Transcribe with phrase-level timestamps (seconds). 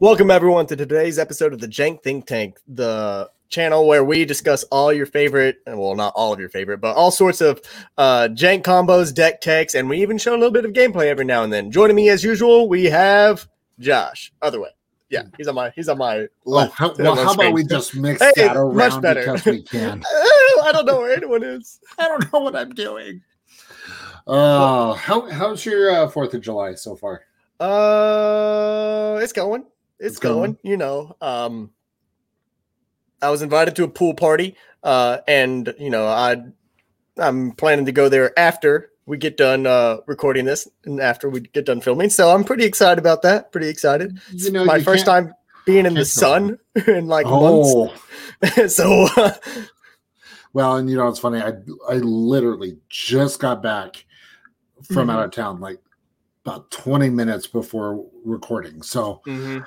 [0.00, 4.62] Welcome everyone to today's episode of the Jank Think Tank, the channel where we discuss
[4.72, 7.60] all your favorite, well, not all of your favorite, but all sorts of
[7.98, 11.26] uh, jank combos, deck techs, and we even show a little bit of gameplay every
[11.26, 11.70] now and then.
[11.70, 13.46] Joining me as usual, we have
[13.78, 14.32] Josh.
[14.40, 14.70] Other way.
[15.10, 16.72] Yeah, he's on my he's on my left.
[16.80, 19.20] Oh, how, well, how about we just mix hey, that around much better.
[19.20, 20.02] because we can.
[20.62, 21.78] I don't know where anyone is.
[21.98, 23.20] I don't know what I'm doing.
[24.26, 27.24] Uh, how how's your uh, Fourth of July so far?
[27.60, 29.66] Uh, it's going.
[30.00, 30.34] It's, It's going.
[30.36, 30.58] going.
[30.62, 31.70] You know, um,
[33.22, 36.42] I was invited to a pool party, uh, and you know, I
[37.18, 41.40] I'm planning to go there after we get done uh recording this and after we
[41.40, 42.10] get done filming.
[42.10, 43.52] So I'm pretty excited about that.
[43.52, 44.18] Pretty excited.
[44.32, 45.34] It's You know, my you first time
[45.66, 47.92] being in the sun in like Oh,
[48.40, 48.74] months.
[48.74, 49.34] so uh,
[50.52, 51.40] well, and you know it's funny.
[51.40, 51.52] I
[51.88, 54.04] I literally just got back
[54.84, 55.12] from Mhm.
[55.12, 55.80] out of town, like
[56.44, 58.82] about 20 minutes before recording.
[58.82, 59.66] So mhm.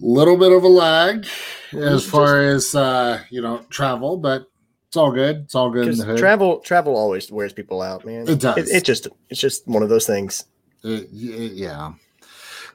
[0.00, 1.26] little bit of a lag
[1.72, 4.46] as far as uh you know travel, but
[4.88, 5.38] it's all good.
[5.44, 6.18] It's all good in 'Cause the hood.
[6.18, 8.28] travel travel always wears people out, man.
[8.28, 8.56] It does.
[8.56, 10.44] It, it just it's just one of those things.
[10.82, 11.92] It- y- yeah.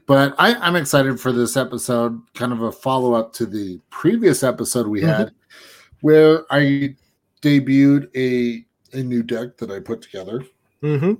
[0.06, 4.42] But I, I'm excited for this episode, kind of a follow up to the previous
[4.42, 5.32] episode we had,
[6.02, 6.96] where I
[7.44, 8.66] debuted a
[8.98, 10.44] a new deck that I put together,
[10.82, 11.14] Mm-hmm.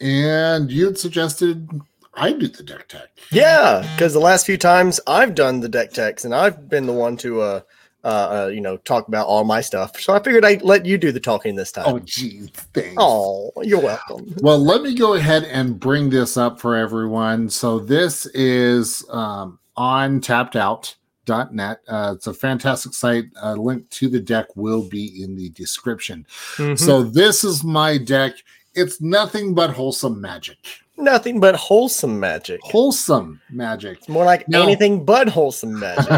[0.00, 1.68] And you'd suggested
[2.16, 3.08] I do the deck tech.
[3.30, 6.92] Yeah, because the last few times I've done the deck techs and I've been the
[6.92, 7.60] one to uh,
[8.04, 10.00] uh, uh you know talk about all my stuff.
[10.00, 11.84] So I figured I'd let you do the talking this time.
[11.86, 12.94] Oh, geez, thanks.
[12.96, 14.34] Oh, you're welcome.
[14.40, 17.50] Well, let me go ahead and bring this up for everyone.
[17.50, 21.80] So this is um, on tappedout.net.
[21.86, 23.26] Uh, it's a fantastic site.
[23.42, 26.26] A link to the deck will be in the description.
[26.56, 26.78] Mhm.
[26.78, 28.36] So this is my deck.
[28.76, 30.58] It's nothing but wholesome magic.
[30.98, 32.60] Nothing but wholesome magic.
[32.62, 33.98] Wholesome magic.
[33.98, 34.62] It's more like No.
[34.62, 36.06] anything but wholesome magic.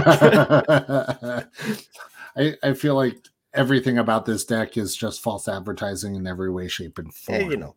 [2.36, 3.16] I, I feel like
[3.54, 7.40] everything about this deck is just false advertising in every way, shape, and form.
[7.40, 7.74] Hey, you know.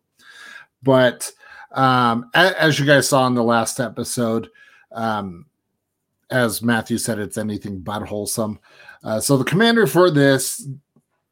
[0.82, 1.30] but
[1.72, 4.50] um as you guys saw in the last episode
[4.92, 5.46] um
[6.30, 8.58] as matthew said it's anything but wholesome
[9.04, 10.68] uh, so the commander for this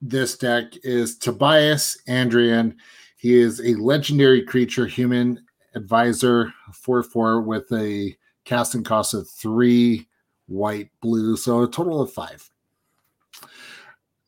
[0.00, 2.74] this deck is tobias andrion
[3.20, 5.44] he is a legendary creature human
[5.74, 8.16] advisor 4-4 with a
[8.46, 10.08] casting cost of three
[10.48, 12.48] white blue so a total of five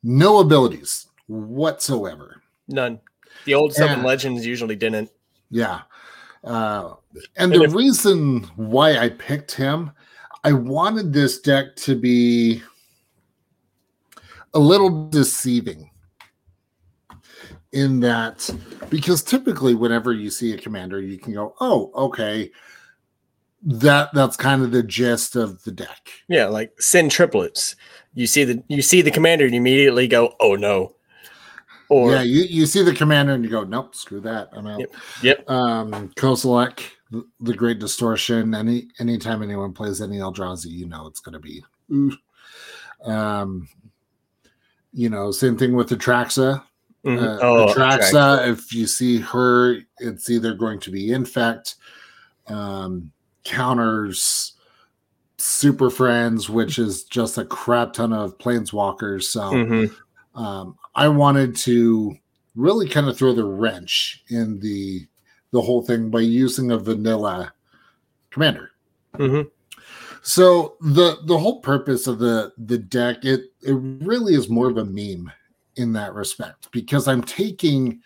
[0.02, 3.00] no abilities whatsoever None.
[3.44, 4.04] The old Seven Yeah.
[4.06, 5.10] Legends usually didn't.
[5.50, 5.80] Yeah.
[6.44, 6.94] Uh,
[7.36, 9.90] and And the if- reason why I picked him,
[10.44, 12.62] I wanted this deck to be
[14.54, 15.90] a little deceiving
[17.72, 18.48] in that
[18.90, 22.50] because typically whenever you see a commander you can go oh okay
[23.64, 27.76] that that's kind of the gist of the deck Yeah, like Sen Triplets.
[28.14, 30.96] You see the you see the commander and you immediately go, oh no.
[31.88, 34.80] Or yeah you, you see the commander and you go nope screw that i'm out
[34.80, 35.50] Yep, yep.
[35.50, 36.80] um Kozilek,
[37.10, 41.38] the, the great distortion any anytime anyone plays any eldrazi you know it's going to
[41.38, 41.62] be
[41.92, 42.16] ooh.
[43.04, 43.68] um
[44.94, 46.62] you know same thing with the traxa
[47.04, 47.18] Mhm.
[47.22, 51.76] uh, Oh, Atraxa, if you see her it's either going to be infect
[52.48, 53.10] um
[53.44, 54.52] counters
[55.38, 59.92] super friends which is just a crap ton of planeswalkers so Mhm.
[60.34, 62.16] um, I wanted to
[62.54, 65.06] really kind of throw the wrench in the
[65.52, 67.52] the whole thing by using a vanilla
[68.30, 68.70] commander.
[69.18, 69.50] Mhm.
[70.22, 74.76] So the the whole purpose of the the deck it it really is more of
[74.78, 75.30] a meme
[75.76, 78.00] in that respect because I'm taking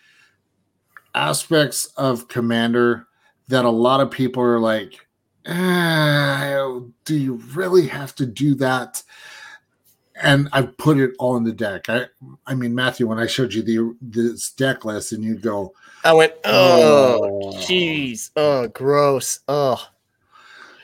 [1.14, 3.06] aspects of commander
[3.49, 5.06] that a lot of people are like
[5.46, 9.02] "Ah, do you really have to do that
[10.23, 11.88] and I put it all in the deck.
[11.88, 12.06] I
[12.46, 15.73] I mean Matthew when I showed you the this deck list and you go
[16.05, 17.52] I went, oh Oh.
[17.58, 18.31] jeez.
[18.37, 19.40] Oh gross.
[19.49, 19.88] Oh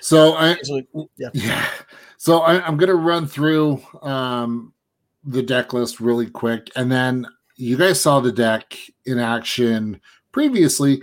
[0.01, 0.57] so I
[1.17, 1.31] yeah.
[1.33, 1.69] Yeah.
[2.19, 4.72] So I, I'm going to run through um,
[5.25, 6.71] the deck list really quick.
[6.77, 7.27] And then
[7.57, 8.77] you guys saw the deck
[9.07, 10.01] in action
[10.33, 11.03] previously,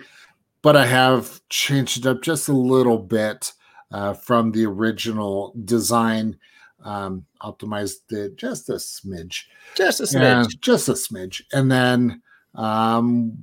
[0.61, 3.53] but I have changed it up just a little bit
[3.91, 6.37] uh, from the original design.
[6.83, 9.43] Um, optimized it just a smidge.
[9.75, 10.59] Just a smidge.
[10.61, 11.41] just a smidge.
[11.51, 12.21] And then,
[12.55, 13.37] um,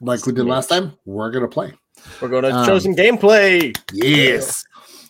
[0.00, 1.72] like we did last time, we're to play.
[2.20, 3.76] We're going to Um, show some gameplay.
[3.92, 4.64] Yes.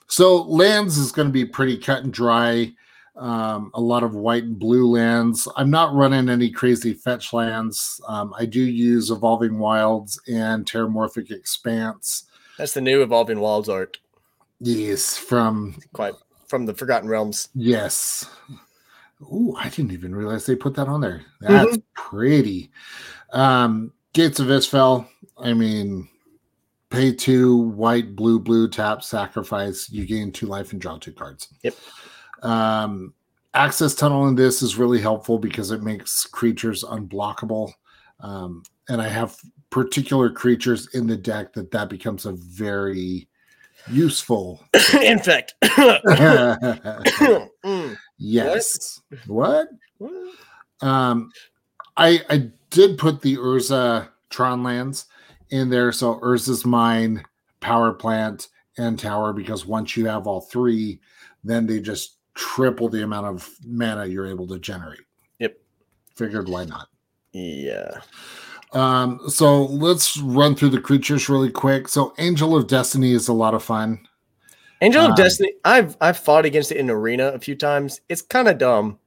[0.06, 2.72] So lands is going to be pretty cut and dry.
[3.16, 5.46] Um, a lot of white and blue lands.
[5.56, 8.00] I'm not running any crazy fetch lands.
[8.08, 12.24] Um, I do use Evolving Wilds and Terramorphic Expanse.
[12.58, 13.98] That's the new Evolving Wilds art.
[14.60, 16.14] Yes, from quite
[16.48, 17.48] from the Forgotten Realms.
[17.54, 18.28] Yes.
[19.22, 21.22] Ooh, I didn't even realize they put that on there.
[21.40, 22.70] That's pretty.
[23.32, 25.08] Um, Gates of Istfell.
[25.38, 26.08] I mean,
[26.90, 29.90] pay two, white, blue, blue, tap, sacrifice.
[29.90, 31.48] You gain two life and draw two cards.
[31.62, 31.74] Yep.
[32.44, 33.14] Um,
[33.54, 37.72] access tunnel in this is really helpful because it makes creatures unblockable.
[38.20, 39.36] Um, and I have
[39.70, 43.28] particular creatures in the deck that that becomes a very
[43.90, 44.62] useful.
[45.02, 45.54] In fact,
[48.18, 49.00] yes.
[49.26, 49.68] What?
[49.98, 50.12] What?
[50.80, 51.30] Um,
[51.96, 55.06] I I did put the Urza Tron lands
[55.50, 57.24] in there, so Urza's mine,
[57.60, 58.48] power plant,
[58.78, 61.00] and tower because once you have all three,
[61.42, 65.00] then they just triple the amount of mana you're able to generate.
[65.38, 65.56] Yep.
[66.16, 66.88] Figured why not?
[67.32, 68.00] yeah.
[68.72, 71.86] Um, so let's run through the creatures really quick.
[71.86, 74.00] So Angel of Destiny is a lot of fun.
[74.80, 75.52] Angel Um, of Destiny.
[75.64, 78.00] I've I've fought against it in arena a few times.
[78.08, 78.98] It's kind of dumb.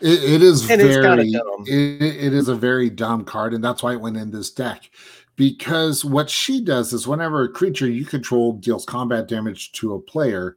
[0.00, 1.64] It, it is and very dumb.
[1.66, 4.90] It, it is a very dumb card, and that's why it went in this deck.
[5.36, 10.00] Because what she does is whenever a creature you control deals combat damage to a
[10.00, 10.56] player,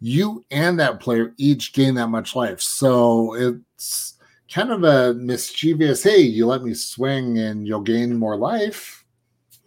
[0.00, 2.60] you and that player each gain that much life.
[2.60, 4.14] So it's
[4.50, 9.04] kind of a mischievous, hey, you let me swing and you'll gain more life.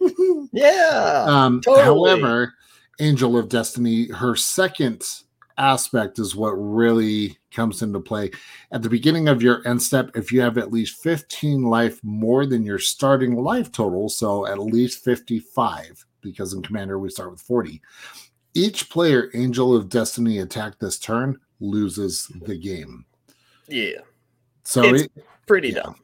[0.52, 1.24] Yeah.
[1.28, 1.84] Um, totally.
[1.84, 2.54] However,
[2.98, 5.04] Angel of Destiny, her second
[5.58, 8.30] aspect is what really comes into play.
[8.72, 12.46] At the beginning of your end step, if you have at least 15 life more
[12.46, 17.42] than your starting life total, so at least 55, because in Commander we start with
[17.42, 17.80] 40,
[18.54, 23.04] each player Angel of Destiny attack this turn loses the game.
[23.68, 23.98] yeah.
[24.64, 25.82] So It's- it, Pretty Yeah.
[25.82, 25.96] dumb.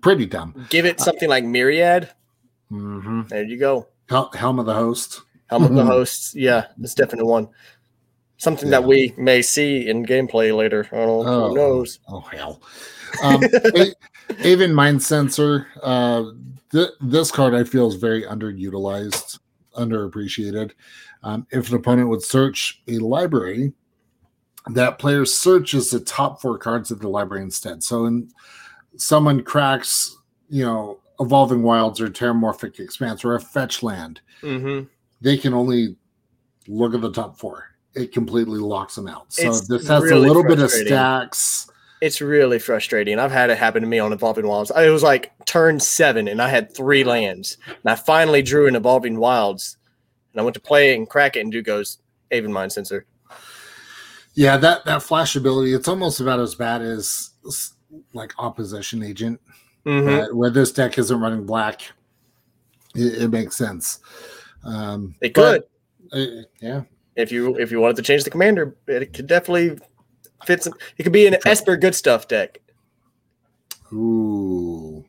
[0.00, 0.66] pretty dumb.
[0.70, 2.08] Give it something like Myriad.
[2.70, 3.88] hmm There you go.
[4.08, 5.20] Hel- Helm of the Host.
[5.48, 5.86] Helm of the Mhm.
[5.86, 6.34] Hosts.
[6.34, 7.48] Yeah, it's definitely one.
[8.38, 10.88] Something that we may see in gameplay later.
[10.92, 11.44] I don't know.
[11.44, 11.48] Oh.
[11.50, 11.98] Who knows?
[12.08, 12.62] Oh hell.
[13.22, 13.42] Um,
[13.76, 13.94] A-
[14.46, 15.66] Aven Mindcensor.
[15.82, 16.32] Uh,
[16.72, 19.38] th- this card I feel is very underutilized,
[19.76, 20.72] underappreciated.
[21.24, 23.72] Um, if an opponent would search a library,
[24.70, 27.82] that player searches the top four cards of the library instead.
[27.82, 28.28] So, when
[28.96, 30.16] someone cracks,
[30.48, 34.86] you know, Evolving Wilds or Terramorphic Expanse or a fetch land, Mm-hmm.
[35.22, 35.96] they can only
[36.68, 37.70] look at the top four.
[37.94, 39.32] It completely locks them out.
[39.32, 41.70] So It's this has really a little bit of stacks.
[42.02, 43.18] It's really frustrating.
[43.18, 44.70] I've had it happen to me on Evolving Wilds.
[44.72, 47.56] I- It was like turn seven, and I had three lands.
[47.66, 49.78] And I finally drew an Evolving Wilds,
[50.34, 51.98] and I went to play and crack it, and dude goes,
[52.32, 53.04] Aven Mindcensor.
[54.34, 57.30] Yeah, that that flash ability, it's almost about as bad as
[58.12, 59.40] like opposition agent.
[59.86, 60.30] Mhm.
[60.30, 61.82] Uh, where this deck isn't running black,
[62.96, 64.00] it, it makes sense.
[64.64, 65.62] Um, It could.
[66.10, 66.82] but, uh, yeah,
[67.16, 69.78] if you if you wanted to change the commander, it could definitely
[70.46, 70.72] fit some.
[70.98, 72.58] It could be an Esper good stuff deck.
[73.92, 75.04] ooh,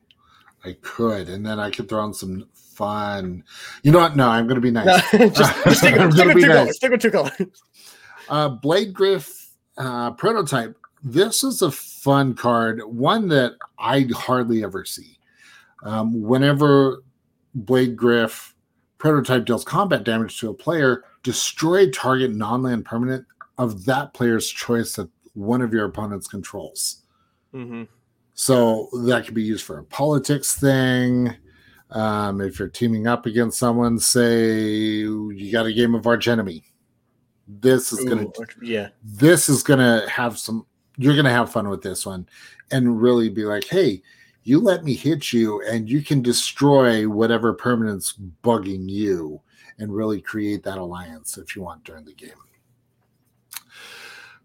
[0.63, 3.43] I could, and then I could throw in some fun.
[3.83, 4.15] You know what?
[4.15, 5.13] No, I'm going to be nice.
[5.13, 6.57] No, just, just stick, with- stick with two nice.
[6.57, 6.75] colors.
[6.75, 7.63] Stick with two colors.
[8.29, 10.77] Uh, Bladegriff uh, prototype.
[11.03, 15.19] This is a fun card, one that I hardly ever see.
[15.83, 17.03] Um, whenever
[17.57, 18.53] Bladegriff
[18.97, 23.25] prototype deals combat damage to a player, destroy target non-land permanent
[23.57, 27.03] of that player's choice that one of your opponents controls.
[27.53, 27.83] Mm-hmm.
[28.33, 31.35] So that could be used for a politics thing.
[31.91, 36.63] Um, if you're teaming up against someone, say you got a game of arch enemy.
[37.47, 38.89] This is going to yeah.
[39.03, 40.65] this is gonna have some
[40.97, 42.27] you're gonna have fun with this one
[42.71, 44.01] and really be like hey
[44.43, 49.39] you let me hit you and you can destroy whatever permanent's bugging you
[49.77, 52.29] and really create that alliance if you want during the game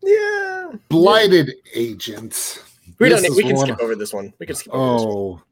[0.03, 0.73] Yeah.
[0.91, 2.63] blighted agent
[2.99, 3.37] We This don't.
[3.37, 4.35] We can skip over this one.
[4.39, 5.15] We can skip over this one.
[5.15, 5.43] oh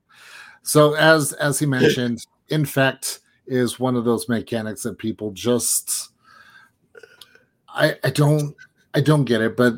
[0.69, 6.11] so as as he mentioned infect is one of those mechanics that people just
[7.69, 8.55] i i don't
[8.95, 9.75] i don't get it but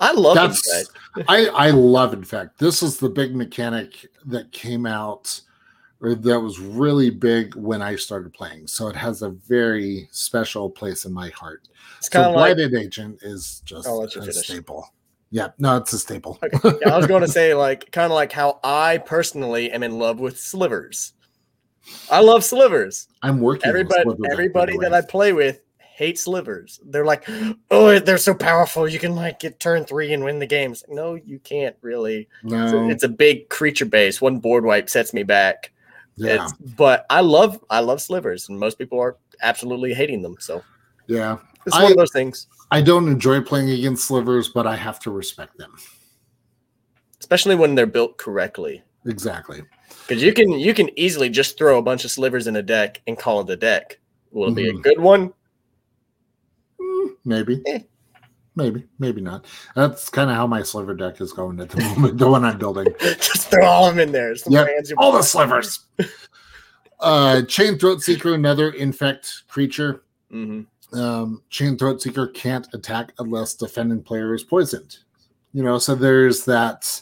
[0.00, 1.28] I love that's Infect.
[1.28, 2.58] I I love infect.
[2.58, 5.40] this is the big mechanic that came out
[6.00, 8.66] or that was really big when I started playing.
[8.66, 11.68] So it has a very special place in my heart.
[11.98, 12.56] It's kind So of like.
[12.56, 14.44] Blighted Agent is just oh, let you a finish.
[14.44, 14.92] staple.
[15.32, 16.38] Yeah, no, it's a staple.
[16.42, 16.78] Okay.
[16.82, 19.98] Yeah, I was going to say like kind of like how I personally am in
[19.98, 21.14] love with slivers.
[22.10, 23.08] I love slivers.
[23.22, 23.66] I'm working.
[23.66, 24.94] Everybody, everybody that.
[24.94, 26.80] I play with hates slivers.
[26.84, 27.28] They're like,
[27.70, 28.86] oh, they're so powerful.
[28.86, 30.84] You can like get turn three and win the games.
[30.88, 32.28] No, you can't really.
[32.44, 34.20] It's, a, no, it's a big creature base.
[34.20, 35.72] One board wipe sets me back.
[36.16, 40.36] yeah, It's, but I love I love slivers, and most people are absolutely hating them.
[40.38, 40.62] So
[41.06, 41.38] yeah.
[41.66, 44.98] It's I- one of those things, I don't enjoy playing against slivers, but I have
[45.00, 45.74] to respect them.
[47.20, 48.82] especially when they're built correctly.
[49.06, 49.62] Exactly.
[50.08, 53.00] Because you can you can easily just throw a bunch of slivers in a deck
[53.06, 54.00] and call it a deck.
[54.32, 54.82] Will it be a Mhm.
[54.82, 55.32] good one?
[56.80, 57.62] Mm, maybe.
[57.66, 57.78] Eh.
[58.56, 59.46] Maybe, maybe not.
[59.76, 62.58] That's kind of how my sliver deck is going at the moment, the one I'm
[62.58, 62.88] building.
[63.00, 64.34] just throw all of them in there.
[64.46, 65.86] Yep, All the slivers.
[67.00, 70.02] uh Chained Throatseeker, another infect creature.
[70.32, 70.66] Mhm.
[70.94, 74.98] Um, Chained Throatseeker can't attack unless defending player is poisoned.
[75.52, 77.00] You know, so there's that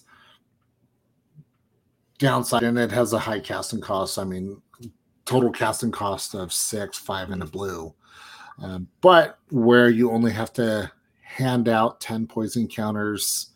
[2.18, 4.18] downside, and it has a high casting cost.
[4.18, 4.60] I mean,
[5.24, 7.94] total casting cost of six, five, and a blue.
[8.62, 10.90] Um, but where you only have to
[11.22, 13.50] hand out 10 poison counters,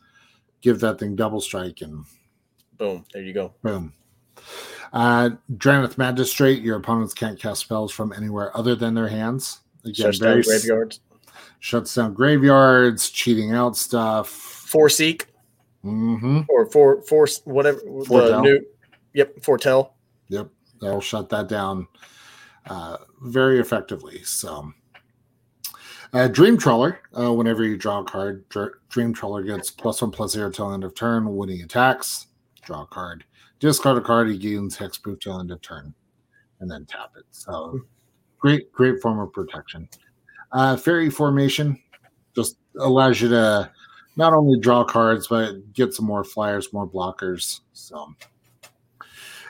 [0.62, 2.04] give that thing double strike, and
[2.78, 3.04] Boom.
[3.12, 3.54] There you go.
[3.62, 3.92] boom.
[4.92, 9.60] Uh, Drannith Magistrate, your opponents can't cast spells from anywhere other than their hands.
[9.84, 11.00] Again, Shuts down graveyards.
[11.60, 14.28] shuts down graveyards, cheating out stuff.
[14.28, 15.28] Four seek
[15.82, 18.40] hmm or four four whatever the Foretell.
[18.42, 18.64] new.
[19.12, 19.42] Yep.
[19.44, 19.94] Foretell.
[20.28, 20.48] Yep,
[20.80, 21.86] that'll shut that down
[22.66, 24.22] uh, very effectively.
[24.24, 24.72] So,
[26.14, 27.00] uh, Dream Trawler.
[27.16, 30.72] Uh, whenever you draw a card, Dr- Dream Trawler gets plus one plus zero till
[30.72, 31.36] end of turn.
[31.36, 32.28] When he attacks,
[32.62, 33.24] draw a card.
[33.60, 34.28] Discard a card.
[34.30, 35.94] He gains hexproof till end of turn,
[36.60, 37.24] and then tap it.
[37.30, 37.80] So,
[38.44, 39.88] great, great form of protection.
[40.52, 41.80] Uh, Faerie Formation
[42.36, 43.70] just allows you to
[44.16, 47.60] not only draw cards but get some more flyers, more blockers.
[47.72, 48.14] So.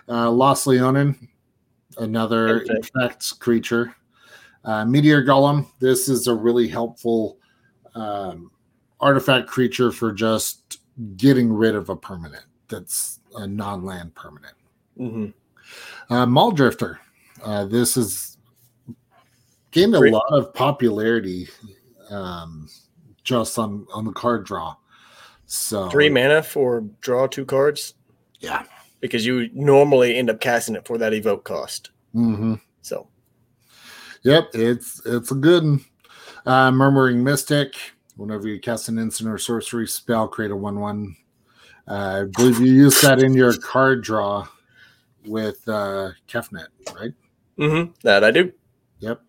[0.09, 1.29] Uh, Lost Leonin,
[1.99, 3.97] another infect creature.
[4.65, 5.67] Uh, Meteor Golem.
[5.81, 7.39] This is a really helpful
[7.97, 8.53] um,
[9.01, 10.79] artifact creature for just
[11.17, 14.55] getting rid of a permanent that's a non-land permanent.
[15.01, 16.15] Mm-hmm.
[16.15, 16.99] Uh, Mulldrifter.
[17.43, 18.34] Uh, this is
[19.75, 20.13] gained a Great.
[20.13, 21.49] lot of popularity
[22.11, 22.69] um,
[23.25, 24.75] just on on the card draw.
[25.47, 27.95] So Three mana for draw two cards
[28.41, 28.63] yeah.
[29.01, 31.91] because you normally end up casting it for that evoke cost.
[32.13, 33.09] hmm So
[34.23, 35.85] Yep, it's it's a good one.
[36.47, 37.75] Uh, Murmuring Mystic.
[38.17, 41.17] Whenever you cast an instant or sorcery spell, create a one-one.
[41.89, 44.47] Uh, I believe you use that in your card draw
[45.27, 47.13] with uh, Kefnet, right?
[47.59, 48.53] mhm, that I do.
[49.01, 49.21] Yep.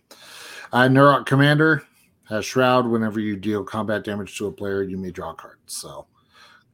[0.71, 1.83] Uh, Neurok Commander
[2.29, 2.87] has Shroud.
[2.87, 5.57] Whenever you deal combat damage to a player, you may draw a card.
[5.65, 6.07] So,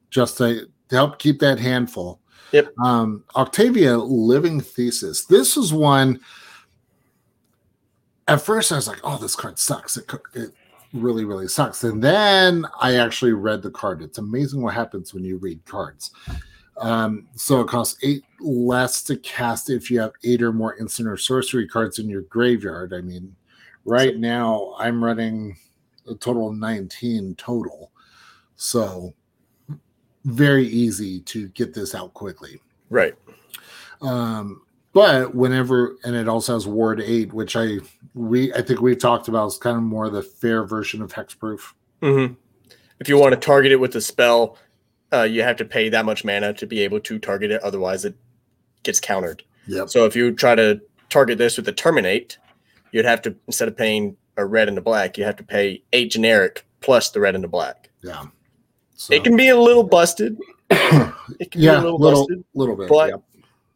[0.09, 2.19] just to, to help keep that handful.
[2.51, 2.73] Yep.
[2.79, 5.25] Um, Octavia Living Thesis.
[5.25, 6.19] This is one.
[8.27, 10.51] At first, I was like, "Oh, this card sucks." It, it
[10.93, 11.83] really, really sucks.
[11.83, 14.01] And then I actually read the card.
[14.01, 16.11] It's amazing what happens when you read cards.
[16.77, 21.07] Um, so it costs eight less to cast if you have eight or more instant
[21.07, 22.93] or sorcery cards in your graveyard.
[22.93, 23.35] I mean,
[23.85, 25.57] right now I'm running
[26.09, 27.91] a total of 19 total.
[28.55, 29.13] So
[30.25, 32.61] very easy to get this out quickly.
[32.89, 33.15] Right.
[34.01, 34.61] Um,
[34.93, 37.77] but whenever and it also has ward eight, which I
[38.13, 41.73] we I think we've talked about is kind of more the fair version of hexproof.
[42.01, 42.33] hmm
[42.99, 44.57] If you want to target it with a spell,
[45.13, 47.61] uh, you have to pay that much mana to be able to target it.
[47.63, 48.15] Otherwise, it
[48.83, 49.43] gets countered.
[49.67, 49.89] Yep.
[49.89, 52.37] So if you try to target this with the terminate,
[52.91, 55.83] you'd have to instead of paying a red and a black, you have to pay
[55.93, 57.89] eight generic plus the red and the black.
[58.01, 58.25] Yeah.
[58.95, 60.37] So, It can be a little busted.
[61.39, 62.89] It can yeah, be a little, little busted, little bit.
[62.89, 63.21] but- yep.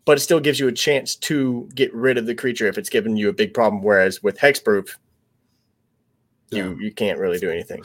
[0.05, 2.89] but it still gives you a chance to get rid of the creature if it's
[2.89, 3.81] giving you a big problem.
[3.81, 4.89] Whereas with hexproof,
[6.51, 6.65] Yeah.
[6.65, 7.83] you you can't really do anything.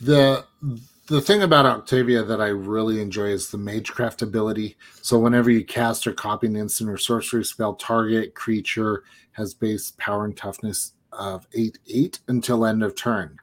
[0.00, 0.44] the
[1.06, 4.76] the thing about Octavia that I really enjoy is the Magecraft ability.
[5.00, 9.92] So whenever you cast or copy an instant or sorcery spell, target creature has base
[9.98, 13.36] power and toughness of eight eight until end of turn.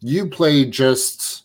[0.00, 1.44] You play just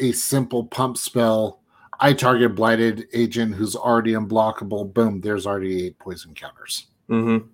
[0.00, 1.60] a simple pump spell.
[2.00, 4.92] I target blighted agent who's already unblockable.
[4.92, 6.88] Boom, there's already eight poison counters.
[7.08, 7.46] Mm-hmm.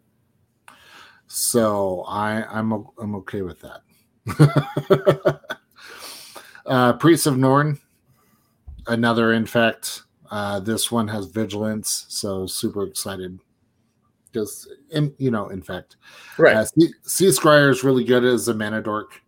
[1.26, 5.40] So I I'm I'm okay with that.
[6.68, 7.78] uh, Priest of Norn,
[8.86, 10.02] another infect.
[10.30, 13.38] Uh, this one has vigilance, so super excited.
[14.34, 15.96] Just in, you know, infect.
[16.36, 16.54] Right.
[16.56, 19.22] Uh, sea, sea Scryer is really good as a mana dork.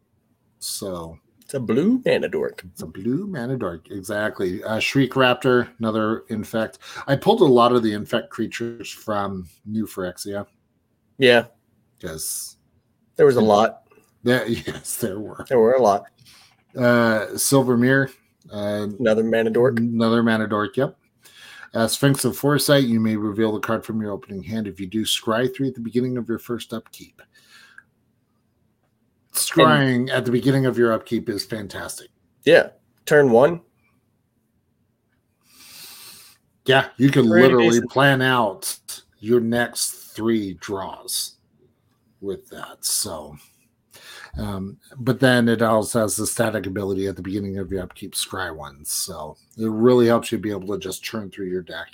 [0.59, 2.63] So it's a blue mana dork.
[2.71, 4.63] it's a blue mana dork, exactly.
[4.63, 6.81] Uh, Shriek Raptor, another infect.
[7.07, 10.47] I pulled a lot of the infect creatures from New Phyrexia
[11.17, 11.47] Yeah,
[11.99, 12.59] because
[13.17, 13.85] there was a lot.
[14.23, 15.47] there, yes, there were.
[15.49, 16.05] There were a lot.
[16.77, 18.11] Uh, Silver Mirror,
[18.53, 19.77] uh, Another Manadork.
[19.79, 20.77] another Manadork.
[20.77, 20.97] Yep.
[21.75, 22.85] Uh, Sphinx of Foresight.
[22.85, 24.67] You may reveal the card from your opening hand.
[24.67, 27.21] If you do, scry three at the beginning of your first upkeep.
[29.33, 32.09] scrying at the beginning of your upkeep is fantastic.
[32.45, 32.71] Yeah.
[33.07, 33.61] Turn one.
[36.67, 37.91] Yeah, you can Pretty literally decent.
[37.91, 38.79] plan out
[39.19, 41.37] your next three draws
[42.21, 42.85] with that.
[42.85, 43.37] So,
[44.39, 48.15] um, but then it also has the static ability at the beginning of your upkeep,
[48.15, 48.93] scry ones.
[48.93, 51.89] So it really helps you be able to just churn through your deck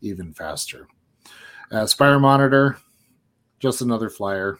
[0.00, 0.88] even faster.
[1.70, 2.76] Uh, Spire Monitor,
[3.58, 4.58] just another flyer.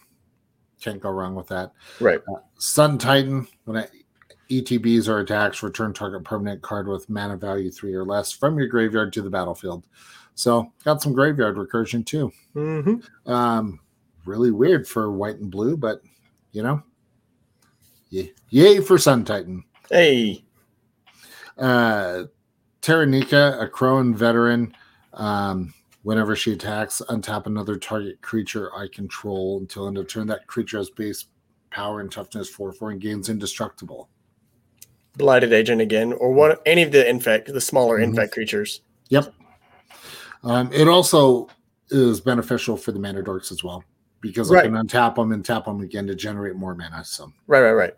[0.80, 1.72] Can't go wrong with that.
[2.00, 2.20] Right.
[2.58, 3.88] Sun Titan, when I,
[4.50, 8.66] ETBs or attacks, return target permanent card with mana value three or less from your
[8.66, 9.86] graveyard to the battlefield.
[10.34, 12.32] So got some graveyard recursion too.
[12.54, 13.30] Mm-hmm.
[13.30, 13.80] Um,
[14.24, 16.02] really weird for white and blue, but
[16.52, 16.82] you know,
[18.12, 19.64] yay, yay for Sun Titan.
[19.90, 20.44] Hey.
[21.58, 22.24] Uh,
[22.82, 24.74] Taranika, Akroan veteran.
[25.14, 30.26] Um, whenever she attacks, untap another target creature I control until end of turn.
[30.28, 31.26] That creature has base
[31.70, 34.08] power and toughness 4 4 and gains indestructible.
[35.16, 38.04] Blighted agent again, or one any of the infect, the smaller Mhm.
[38.04, 38.80] infect creatures.
[39.08, 39.34] Yep.
[40.42, 41.48] Um, it also
[41.90, 43.84] is beneficial for the mana dorks as well
[44.22, 47.04] because I can untap them and tap them again to generate more mana.
[47.04, 47.94] So, Right, right, right.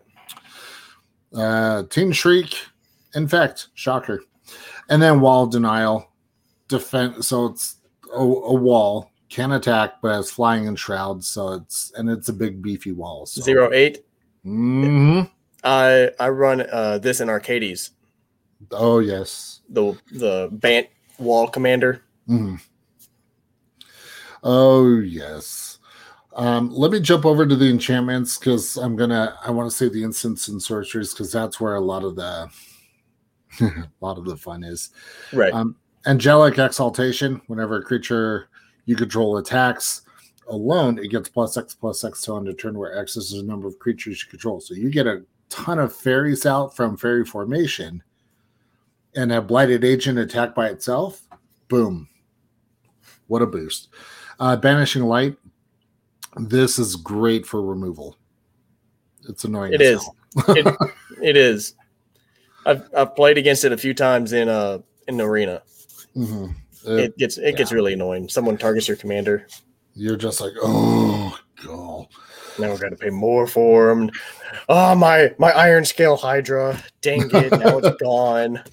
[1.35, 2.53] Uh, Tine Shrike,
[3.13, 4.21] Infect, Shocker,
[4.89, 6.09] and then Wall Denial,
[6.67, 7.27] Defense.
[7.27, 7.75] So it's
[8.13, 11.27] a, a wall can attack, but it's flying in shrouds.
[11.27, 13.25] So it's and it's a big beefy wall.
[13.25, 13.41] So.
[13.41, 14.05] Zero eight.
[14.45, 15.29] Mhm.
[15.63, 17.91] I I run uh this in Arcades,
[18.71, 19.61] Oh yes.
[19.69, 20.87] the the Bant
[21.17, 22.01] wall commander.
[22.29, 22.55] Mm-hmm.
[24.43, 25.64] Oh yes.
[26.35, 29.37] Um, let me jump over to the enchantments because I'm gonna.
[29.43, 32.49] I want to say the instants and sorceries because that's where a lot of the
[33.61, 34.89] a lot of the fun is.
[35.31, 35.53] Right.
[35.53, 37.41] Um, angelic exaltation.
[37.47, 38.49] Whenever a creature
[38.85, 40.01] you control attacks
[40.49, 43.43] alone, it gets plus X plus X till end of turn, where X is the
[43.43, 44.59] number of creatures you control.
[44.59, 48.03] So you get a ton of fairies out from faerie formation,
[49.15, 51.21] and a blighted agent attack by itself.
[51.69, 52.09] Boom!
[53.27, 53.87] What a boost!
[54.37, 55.37] Uh, banishing light.
[56.37, 58.17] This is great for removal.
[59.27, 59.73] It's annoying.
[59.73, 60.07] It is.
[60.49, 60.75] it,
[61.21, 61.75] it is.
[62.65, 65.61] I've I've played against it a few times in uh in the arena.
[66.15, 66.55] Mhm.
[66.87, 68.27] Uh, It gets it gets really annoying.
[68.29, 69.47] Someone targets your commander.
[69.93, 72.07] you're just like, oh god.
[72.59, 74.09] Now we're gonna pay more for them.
[74.69, 76.81] Oh my my Ironscale Hydra.
[77.01, 77.51] Dang it!
[77.51, 78.63] Now it's gone.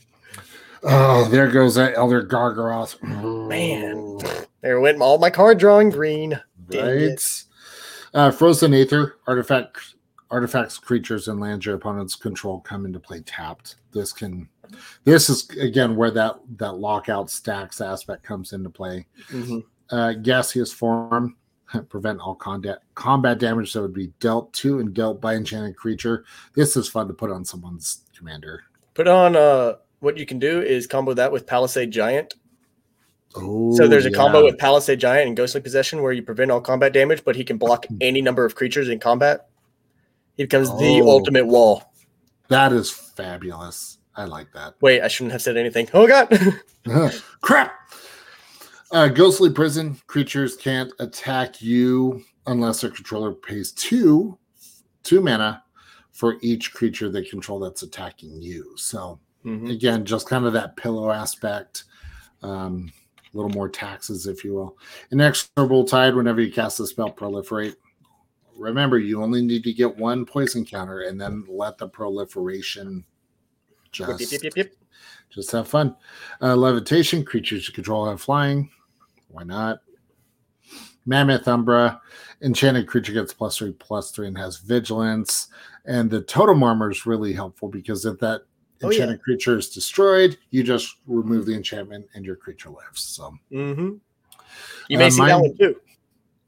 [0.85, 3.01] Oh, there goes that Elder Gargaroth.
[3.49, 4.19] Man.
[4.63, 6.41] There went all my card drawing green.
[6.69, 6.97] Dang right?
[6.97, 7.45] it.
[8.15, 9.95] Uh, Frozen Aether, artifact,
[10.31, 13.77] artifacts, creatures, and lands your opponent's control come into play tapped.
[13.93, 14.49] This can,
[15.05, 19.07] this is again where that that lockout stacks aspect comes into play.
[19.31, 19.65] Mhm.
[19.91, 21.37] Uh, gaseous form,
[21.89, 26.25] prevent all combat combat damage that would be dealt to and dealt by enchanted creature.
[26.55, 28.65] This is fun to put on someone's commander.
[28.95, 32.35] Put on uh what you can do is combo that with Palisade Giant.
[33.37, 36.61] Oh, So there's a combo with Palisade Giant and Ghostly Possession where you prevent all
[36.61, 39.49] combat damage, but he can block any number of creatures in combat.
[40.37, 41.09] He becomes the Oh.
[41.09, 41.83] ultimate wall.
[42.49, 43.99] that is fabulous.
[44.15, 44.75] I like that.
[44.83, 45.89] Wait, I shouldn't have said anything.
[45.95, 46.29] Oh god.
[47.41, 47.73] Crap.
[48.91, 54.39] Uh, ghostly prison creatures can't attack you unless their controller pays two
[55.03, 55.63] two mana
[56.11, 58.75] for each creature they control that's attacking you.
[58.77, 59.71] So Mhm.
[59.73, 61.85] again, just kind of that pillow aspect.
[62.43, 62.93] Um,
[63.33, 64.77] a little more taxes, if you will.
[65.11, 66.15] Inexorable tide.
[66.15, 67.77] Whenever you cast a spell, proliferate.
[68.57, 73.05] Remember, you only need to get one poison counter, and then let the proliferation
[73.91, 74.73] just yep, yep, yep.
[75.31, 75.97] just have fun.
[76.41, 78.71] Uh, levitation, creatures you control have flying.
[79.29, 79.81] Why not?
[81.05, 82.01] Mammoth Umbra,
[82.43, 85.49] enchanted creature gets plus three, plus three, and has vigilance.
[85.85, 88.43] And the totem armor is really helpful because if that
[88.83, 88.97] Oh, yeah.
[89.03, 93.03] enchanted creature is destroyed, you just remove the enchantment and your creature lives.
[93.03, 94.01] So, Mhm.
[94.89, 95.77] You may Uh, see that one too.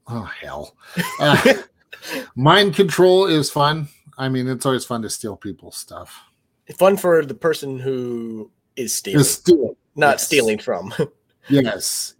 [0.07, 0.75] oh hell,
[1.19, 1.53] uh,
[2.35, 3.87] mind control is fun.
[4.17, 6.13] I mean, it's always fun to steal people's stuff.
[6.77, 9.75] Fun for the person who is stealing, Just steal.
[9.95, 10.25] not yes.
[10.25, 10.93] stealing from.
[11.47, 12.15] Yes.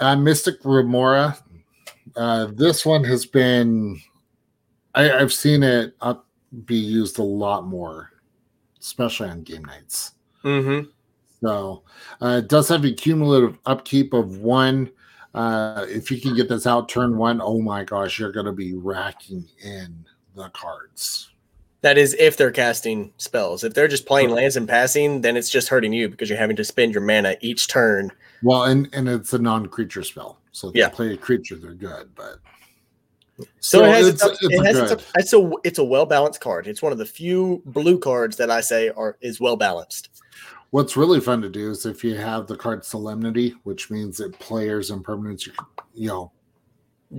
[0.00, 1.38] Uh, Mystic Remora.
[2.16, 4.00] Uh, this one has been,
[4.96, 6.26] I, I've seen it up
[6.64, 8.10] be used a lot more,
[8.84, 10.12] especially on game nights.
[10.44, 10.90] mm-hmm.
[11.40, 11.82] So
[12.22, 14.90] uh, it does have a cumulative upkeep of one.
[15.34, 18.52] Uh, if you can get this out turn one, oh my gosh, you're going to
[18.52, 20.04] be racking in
[20.36, 21.30] the cards.
[21.82, 23.62] That is if they're casting spells.
[23.62, 26.56] If they're just playing lands and passing, then it's just hurting you because you're having
[26.56, 28.10] to spend your mana each turn.
[28.42, 30.38] Well, and, and it's a non creature spell.
[30.52, 30.88] So if Yeah.
[30.88, 32.10] they play a creature, they're good.
[32.14, 32.38] But
[33.38, 34.92] So, So it has, it's- its, it's it has good.
[34.92, 36.66] its, it's a it's a well balanced card.
[36.68, 40.10] It's one of the few blue cards that I say are is well balanced.
[40.70, 44.36] What's really fun to do is if you have the card Solemnity, which means that
[44.38, 45.52] players and permanents, you,
[45.94, 46.32] you know,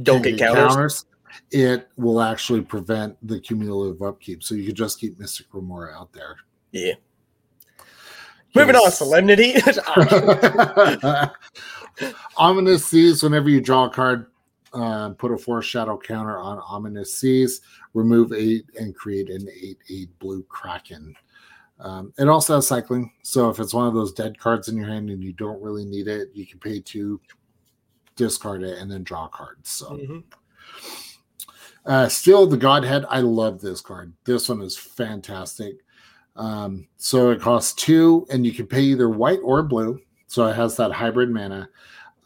[0.03, 1.05] Don't get counters.
[1.51, 4.43] it will actually prevent the cumulative upkeep.
[4.43, 6.35] So you could just keep Mystic Remora out there.
[6.71, 6.93] Yeah.
[8.55, 9.55] Moving on, solemnity.
[12.37, 14.27] Ominous Seas, whenever you draw a card,
[14.75, 17.61] uh, put a foreshadow counter on Ominous Seas,
[17.93, 21.15] remove eight, and create an 8 8 blue Kraken.
[21.79, 23.11] Um, it also has cycling.
[23.23, 25.85] So if it's one of those dead cards in your hand and you don't really
[25.85, 27.19] need it, you can pay two,
[28.15, 29.69] discard it, and then draw cards.
[29.69, 29.91] So.
[29.91, 30.23] Mhm.
[31.85, 33.05] Uh, Steel of the Godhead.
[33.09, 34.13] I love this card.
[34.23, 35.85] This one is fantastic.
[36.35, 39.99] Um, so it costs two, and you can pay either white or blue.
[40.27, 41.69] So it has that hybrid mana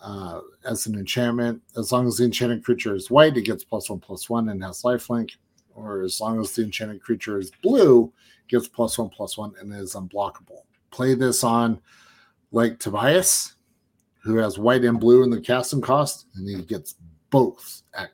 [0.02, 1.62] uh, as an enchantment.
[1.78, 4.64] As long as the enchanted creature is white, it gets plus one plus one and
[4.64, 5.32] has lifelink.
[5.76, 8.12] Or as long as the enchanted creature is blue,
[8.44, 10.64] it gets plus one plus one and is unblockable.
[10.92, 11.80] Play this on
[12.52, 13.56] like Tobias,
[14.24, 16.96] who has white and blue in the casting cost, and he gets
[17.30, 18.10] both at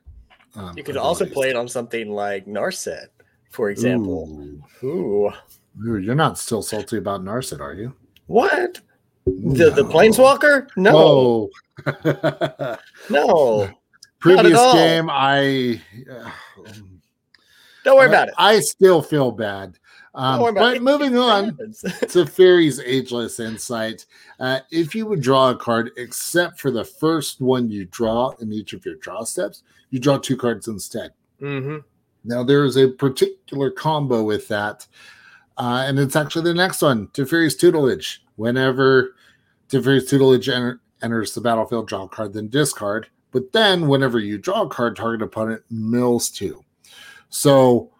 [0.55, 3.07] um, You could also play it on something like Narset,
[3.49, 4.29] for example.
[4.83, 4.87] Ooh.
[4.87, 5.31] Ooh.
[5.85, 7.93] Ooh, you're not still salty about Narset, are you?
[8.27, 8.79] What?
[9.25, 9.89] The the No.
[9.89, 10.67] planeswalker?
[10.77, 11.49] No,
[11.85, 12.77] Oh.
[13.09, 13.69] no.
[14.19, 15.81] Previous game, I.
[16.11, 16.29] uh,
[17.83, 18.33] Don't worry I- about it.
[18.37, 19.77] I still feel bad.
[20.13, 20.81] Um, Don't worry but it.
[20.83, 21.65] moving on to
[22.05, 24.05] Teferi's Ageless Insight.
[24.39, 28.53] Uh, if you would draw a card, except for the first one you draw in
[28.53, 31.11] each of your draw steps, you draw two cards instead.
[31.41, 31.83] Mhm.
[32.23, 34.87] Now, there is a particular combo with that,
[35.57, 38.19] uh, and it's actually the next one Teferi's Tutelage.
[38.37, 39.14] Whenever
[39.69, 43.07] Teferi's Tutelage enter, enters the battlefield, draw a card, then discard.
[43.31, 46.63] But then, whenever you draw a card, target opponent mills two.
[47.29, 47.91] So,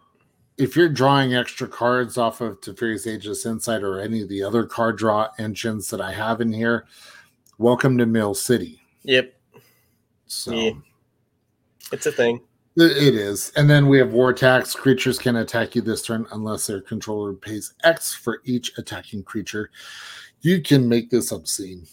[0.57, 4.65] if you're drawing extra cards off of Teferi's Ageless Insight or any of the other
[4.65, 6.85] card draw engines that I have in here,
[7.57, 8.79] welcome to Mill City.
[9.03, 9.33] Yep,
[10.27, 10.53] So.
[10.53, 10.71] Yeah.
[11.91, 12.39] it's a thing.
[12.77, 13.51] It it is.
[13.57, 14.73] And then we have War Tax.
[14.73, 19.69] Creatures can attack you this turn unless their controller pays X for each attacking creature.
[20.45, 21.87] You can make this obscene.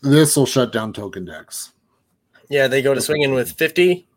[0.00, 1.74] This will shut down token decks.
[2.48, 4.08] Yeah, they go to swinging with 50.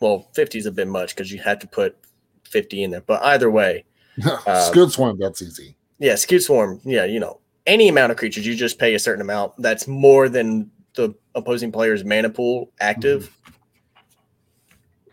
[0.00, 1.96] Well, 50 is a bit much because you have to put
[2.42, 3.00] 50 in there.
[3.02, 3.84] But either way,
[4.26, 4.38] uh,
[4.72, 5.76] Scute Swarm, that's easy.
[6.00, 9.22] yeah, Scute Swarm, yeah, you know, any amount of creatures, you just pay a certain
[9.22, 9.52] amount.
[9.58, 13.22] That's more than the opposing player's mana pool active.
[13.22, 13.52] Mm-hmm.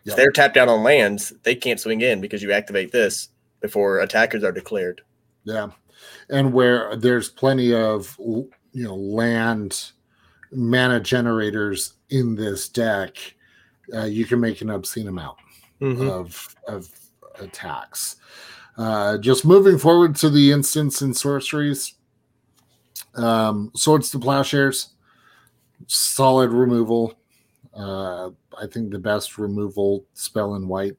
[0.05, 0.13] Yep.
[0.13, 3.29] If they're tapped out on lands, they can't swing in because you activate this
[3.61, 5.01] before attackers are declared.
[5.43, 5.69] Yeah.
[6.29, 9.91] And where there's plenty of you know land
[10.51, 13.15] mana generators in this deck,
[13.93, 15.37] uh, you can make an obscene amount.
[15.81, 16.09] Mhm.
[16.09, 16.89] of of
[17.39, 18.17] attacks.
[18.77, 21.93] Uh, just moving forward to the instants and sorceries.
[23.15, 24.89] Um, Swords to Plowshares,
[25.87, 27.13] solid removal.
[27.73, 28.29] Uh,
[28.61, 30.97] I think the best removal spell in white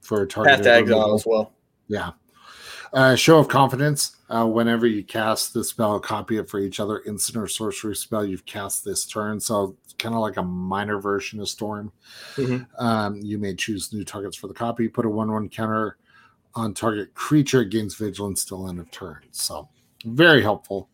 [0.00, 0.62] for a Path target.
[0.64, 1.52] to exile as well.
[1.88, 2.10] Yeah.
[2.92, 4.16] Uh, show of confidence.
[4.28, 8.24] Uh, whenever you cast the spell, copy it for each other instant or sorcery spell
[8.24, 9.40] you've cast this turn.
[9.40, 11.90] So kind of like a minor version of Storm.
[12.36, 12.66] Mhm.
[12.78, 14.88] Um, you may choose new targets for the copy.
[14.88, 15.96] Put a one-one counter
[16.54, 19.18] on target creature gains vigilance till end of turn.
[19.30, 19.68] So
[20.04, 20.90] very helpful.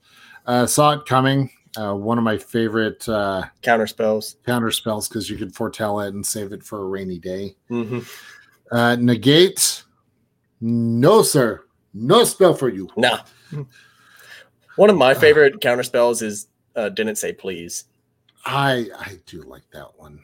[0.47, 1.51] Uh, saw it coming.
[1.77, 4.37] Uh, one of my favorite uh, Counter spells.
[4.47, 7.57] counter spells because you can foretell it and save it for a rainy day.
[7.69, 8.01] hmm
[8.71, 9.83] Uh, negate.
[10.61, 11.65] No, sir.
[11.99, 12.89] No spell for you.
[12.97, 13.21] Nah.
[14.77, 17.85] One of my favorite counter spells is uh, didn't say please.
[18.45, 20.21] I I do like that one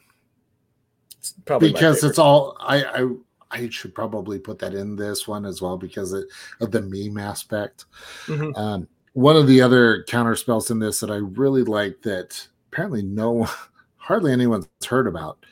[1.19, 3.09] It's probably because it's all I I
[3.51, 6.25] I should probably put that in this one as well because of,
[6.61, 7.87] of the meme aspect.
[8.27, 8.57] Mhm.
[8.57, 13.03] Um, one of the other counter spells in this that I really like that apparently
[13.03, 13.49] no
[13.97, 15.45] hardly anyone's heard about.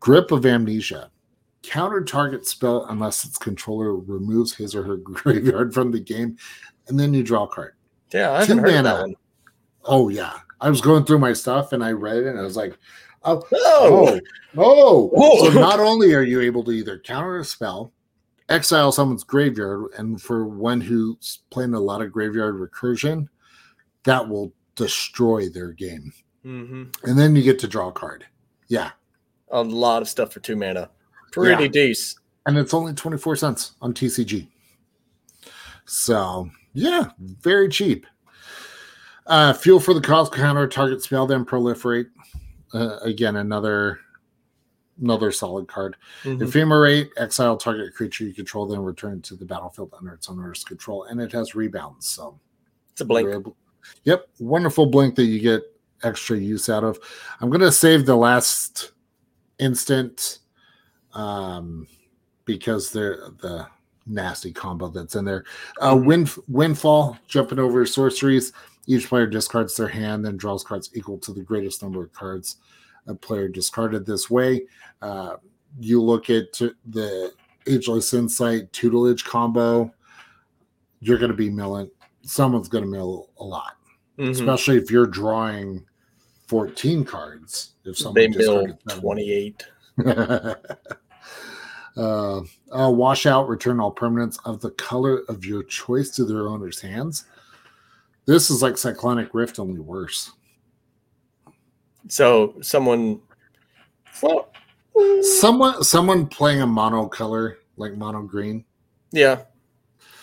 [0.00, 1.10] Grip of Amnesia.
[1.62, 6.36] Counter target spell unless its controller removes his or her graveyard from the game,
[6.88, 7.74] and then you draw a card.
[8.12, 9.00] Yeah, I haven't two heard of that mana.
[9.02, 9.14] one.
[9.84, 12.56] Oh yeah, I was going through my stuff and I read it and I was
[12.56, 12.78] like,
[13.24, 14.20] oh, Oh, oh,
[14.56, 15.08] oh.
[15.08, 15.50] Whoa.
[15.52, 17.92] So not only are you able to either counter a spell,
[18.48, 23.28] exile someone's graveyard, and for one who's playing a lot of graveyard recursion,
[24.04, 26.12] that will destroy their game.
[26.42, 28.24] hmm And then you get to draw a card.
[28.68, 28.90] Yeah,
[29.50, 30.90] a lot of stuff for two mana.
[31.32, 31.68] Pretty Yeah.
[31.68, 32.20] decent.
[32.46, 34.48] and it's only twenty four cents on TCG.
[35.84, 38.06] So yeah, very cheap.
[39.26, 42.06] Uh, fuel for the cause counter target spell then proliferate.
[42.72, 44.00] Uh, again, another
[45.00, 45.96] another solid card.
[46.24, 46.40] Mhm.
[46.40, 51.04] Ephemerate, exile target creature you control, then return to the battlefield under its owner's control,
[51.04, 52.06] and it has rebounds.
[52.08, 52.40] So
[52.92, 53.28] It's a blink.
[53.32, 53.56] able-
[54.04, 55.62] Yep, wonderful blink that you get
[56.02, 56.98] extra use out of.
[57.40, 58.90] I'm gonna save the last
[59.58, 60.40] instant
[61.18, 61.86] um
[62.44, 63.66] because they're the
[64.06, 65.44] nasty combo that's in there.
[65.80, 68.52] Uh wind windfall, jumping over sorceries.
[68.86, 72.56] Each player discards their hand, then draws cards equal to the greatest number of cards
[73.06, 74.66] a player discarded this way.
[75.02, 75.36] Uh,
[75.80, 76.52] you look at
[76.86, 77.32] the
[77.66, 79.92] Ageless Insight tutelage combo,
[81.00, 81.90] you're going to be milling.
[82.22, 83.76] Someone's going to mill a lot,
[84.18, 84.30] Mhm.
[84.30, 85.84] especially if you're drawing
[86.48, 87.72] 14 cards.
[87.84, 89.66] If someone They mill 28.
[91.98, 92.40] uh,
[92.72, 96.80] uh, wash out, return all permanents of the color of your choice to their owner's
[96.80, 97.24] hands.
[98.26, 100.32] This is like Cyclonic Rift, only worse.
[102.08, 103.20] So someone.
[104.22, 104.50] Well,
[105.22, 108.64] Someone, someone playing a mono color like mono green.
[109.12, 109.42] yeah.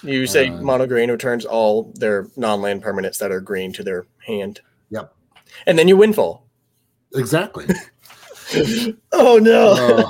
[0.04, 3.84] You say Uh, mono green returns all their non land permanents that are green to
[3.84, 4.60] their hand.
[4.92, 5.16] Yep.
[5.66, 6.46] And then you windfall.
[7.16, 7.66] Exactly.
[9.14, 10.10] oh no.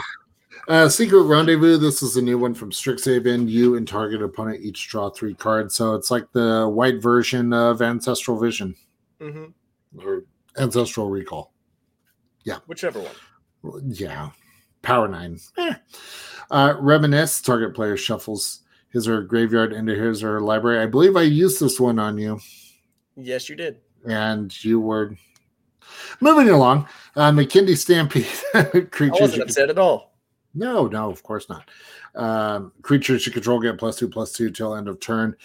[0.68, 1.78] Uh, Secret Rendezvous.
[1.78, 3.48] This is a new one from Strixhaven.
[3.48, 5.76] You and target opponent each draw three cards.
[5.76, 8.76] So it's like the white version of Ancestral Vision
[9.22, 9.46] hmm
[10.04, 10.24] or
[10.58, 11.54] Ancestral Recall.
[12.44, 13.82] Yeah, whichever one.
[13.94, 14.32] Yeah.
[14.82, 15.40] Power nine.
[15.58, 15.74] Eh.
[16.52, 17.42] Uh, Reminisce.
[17.42, 20.80] Target player shuffles his or her graveyard into his or her library.
[20.80, 22.40] I believe I used this one on you,
[23.16, 23.80] Yes, you did.
[24.08, 25.16] and you were
[26.22, 26.88] moving along.
[27.16, 28.28] Uh, Makindi Stampede.
[28.54, 30.15] I wasn't upset at all.
[30.56, 31.70] No, no, of course not.
[32.16, 35.36] Um, creatures you control get plus two, plus two till end of turn,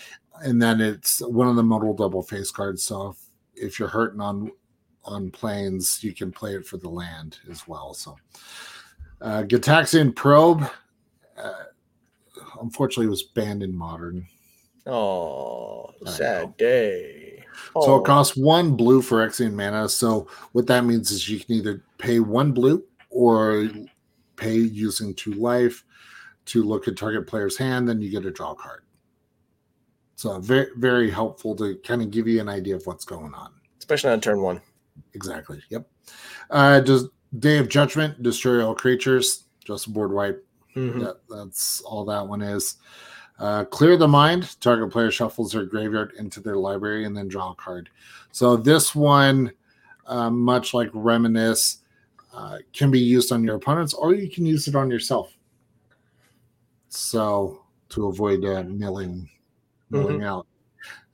[0.43, 2.85] and then it's one of the modal double face cards.
[2.85, 3.17] So if,
[3.67, 4.53] if you're hurting on
[5.05, 7.93] on planes, you can play it for the land as well.
[7.93, 8.17] So
[9.21, 10.65] uh, Gitaxian Probe,
[11.37, 11.65] uh,
[12.61, 14.27] unfortunately, was banned in modern.
[14.87, 17.45] Oh, sad day.
[17.75, 19.89] So Oh, it costs one blue Phyrexian mana.
[19.89, 23.69] So what that means is you can either pay one blue or
[24.41, 25.85] pay using two life
[26.47, 28.83] to look at target player's hand, then you get a draw card.
[30.17, 33.53] So very very helpful to kind of give you an idea of what's going on.
[33.79, 34.61] especially on turn one.
[35.15, 35.63] Exactly.
[35.71, 35.87] Yep.
[36.51, 39.45] Uh does Day of Judgment destroy all creatures?
[39.65, 40.45] Just a board wipe.
[40.77, 41.01] Mhm.
[41.05, 42.77] That, that's all that one is.
[43.39, 44.61] Uh, clear the mind.
[44.61, 47.89] Target player shuffles their graveyard into their library and then draw a card.
[48.33, 49.53] So this one,
[50.07, 51.79] uh, much like Reminisce,
[52.33, 55.37] uh, can be used on your opponents or you can use it on yourself.
[56.89, 59.29] So to avoid uh, milling,
[59.91, 60.47] milling out.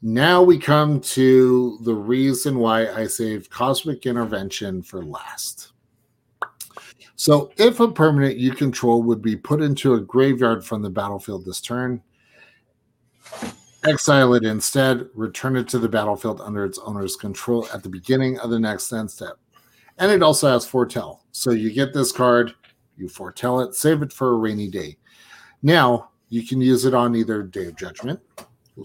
[0.03, 5.73] Now we come to the reason why I saved Cosmic Intervention for last.
[7.19, 11.47] So, if a permanent you control would be put into a graveyard from the battlefield
[11.47, 12.03] this turn,
[13.85, 18.39] exile it instead, return it to the battlefield under its owner's control at the beginning
[18.41, 19.39] of the next end step.
[19.99, 21.25] And it also has foretell.
[21.33, 22.55] So, you get this card,
[22.97, 24.97] you foretell it, save it for a rainy day.
[25.63, 28.21] Now, you can use it on either Day of Judgment.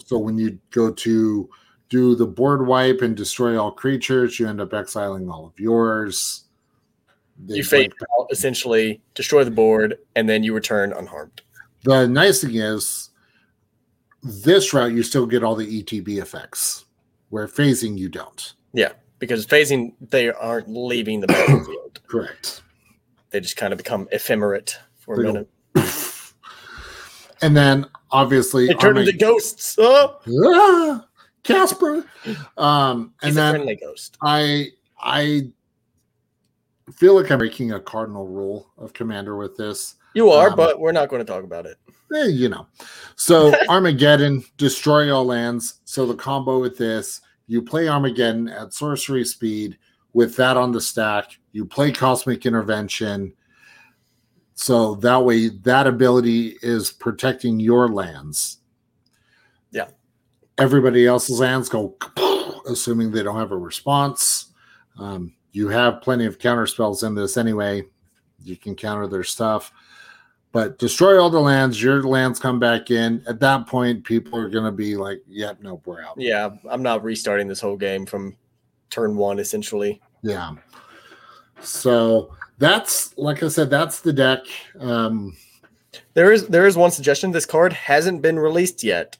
[0.05, 1.49] So, when you go to
[1.89, 6.45] do the board wipe and destroy all creatures, you end up exiling all of yours.
[7.45, 11.41] They You fade out, essentially, destroy the board, and then you return unharmed.
[11.83, 13.09] The nice thing is,
[14.23, 16.85] this route you still get all the ETB effects,
[17.29, 18.53] where phasing you don't.
[19.21, 22.01] Because phasing, they aren't leaving the battlefield.
[22.07, 22.63] Correct.
[23.29, 25.49] They just kind of become ephemerate for a They go- minute.
[27.43, 29.75] And then obviously, They turn into ghosts.
[29.79, 30.19] Oh!
[30.53, 31.07] Ah,
[31.43, 32.05] Casper.
[32.57, 34.15] Um, He's and a then friendly ghost.
[34.21, 34.67] I
[34.99, 35.49] I
[36.93, 39.95] feel like I'm breaking a cardinal rule of Commander with this.
[40.13, 41.77] You are, um, but we're not going to talk about it.
[42.13, 42.67] Eh, you know.
[43.15, 45.79] So Armageddon, destroy all lands.
[45.85, 49.77] So the combo with this, you play Armageddon at sorcery speed
[50.13, 51.37] with that on the stack.
[51.51, 53.33] You play Cosmic Intervention.
[54.53, 58.59] So that way, that ability is protecting your lands.
[59.69, 59.87] Yeah.
[60.57, 61.97] Everybody else's lands go,
[62.69, 64.53] assuming they don't have a response.
[64.97, 67.83] Um, you have plenty of counter spells in this anyway.
[68.41, 69.73] You can counter their stuff
[70.53, 74.49] but destroy all the lands your lands come back in at that point people are
[74.49, 78.05] going to be like yep nope we're out Yeah, I'm not restarting this whole game
[78.05, 78.35] from
[78.89, 80.01] turn one, essentially.
[80.21, 80.55] yeah
[81.61, 84.39] so that's like i said that's the deck
[84.79, 85.35] um
[86.13, 87.31] There is there is one suggestion.
[87.31, 89.17] This card hasn't been released yet.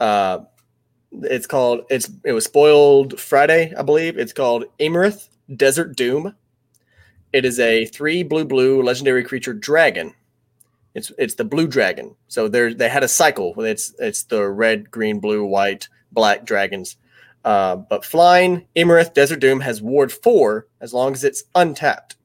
[0.00, 0.40] Uh,
[1.12, 4.18] it's called it's it was spoiled Friday, I believe.
[4.18, 6.34] It's called Emerith Desert Doom.
[7.32, 10.12] It is a three blue blue legendary creature dragon.
[10.96, 12.16] It's it's the blue dragon.
[12.28, 13.52] So there they had a cycle.
[13.60, 16.96] It's it's the red, green, blue, white, black dragons.
[17.44, 22.16] Uh, but flying Iymrith Desert Doom has ward four as long as it's untapped.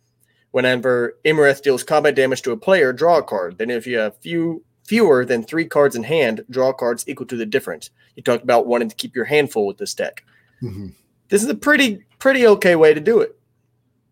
[0.51, 3.57] Whenever Iymrith deals combat damage to a player, draw a card.
[3.57, 7.35] Then if you have few fewer than three cards in hand, draw cards equal to
[7.35, 7.89] the difference.
[8.15, 10.23] You talked about wanting to keep your hand full with this deck.
[10.63, 10.87] Mm-hmm.
[11.27, 13.37] This is a pretty pretty okay way to do it.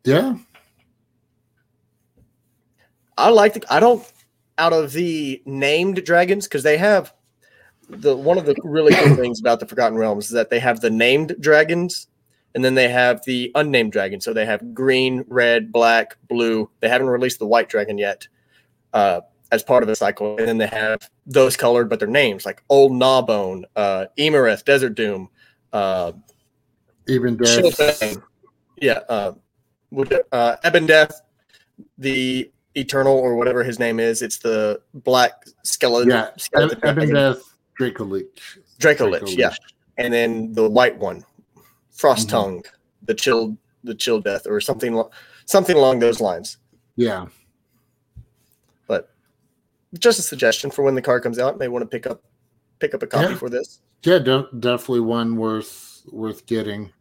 [0.04, 0.36] Yeah.
[3.18, 4.06] I like the I don't
[4.60, 7.14] out of the named dragons because they have
[7.90, 10.80] the one of the really cool things about the Forgotten Realms is that they have
[10.82, 12.08] the named dragons
[12.56, 14.22] and then they have the unnamed dragon.
[14.22, 16.70] So they have green, red, black, blue.
[16.80, 18.28] They haven't released the white dragon yet
[18.94, 20.38] uh, as part of the cycle.
[20.38, 25.30] And then they have those colored, but their names like Old Gnawbone, uh, Desert Doom,
[25.74, 26.12] uh,
[27.08, 28.18] Even death.
[28.82, 29.34] Yeah, uh,
[30.32, 31.22] uh, Ebon Death,
[31.98, 34.22] the Eternal or whatever his name is.
[34.22, 36.10] It's the black skeleton.
[36.12, 36.30] Yeah.
[36.38, 37.14] skeleton dragon.
[37.16, 37.42] Death,
[37.76, 38.60] Draco Leech.
[38.78, 39.54] Draco Lich, yeah.
[39.98, 41.26] and then the white one,
[41.92, 42.32] Frost Mhm.
[42.32, 42.64] Tongue,
[43.04, 45.02] the chill, the chill death, or something,
[45.46, 46.58] something along those lines.
[46.96, 47.28] Yeah.
[48.88, 49.10] But
[49.98, 52.24] just a suggestion for when the card comes out, may want to pick up,
[52.80, 53.38] pick up a copy Yeah.
[53.38, 53.82] for this.
[54.04, 56.92] Yeah, de- definitely one worth worth getting.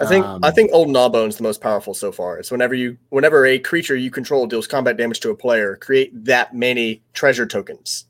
[0.00, 2.38] I think Um, I think Old Gnawbone's the most powerful so far.
[2.38, 6.24] It's whenever you whenever a creature you control deals combat damage to a player, create
[6.24, 8.06] that many treasure tokens.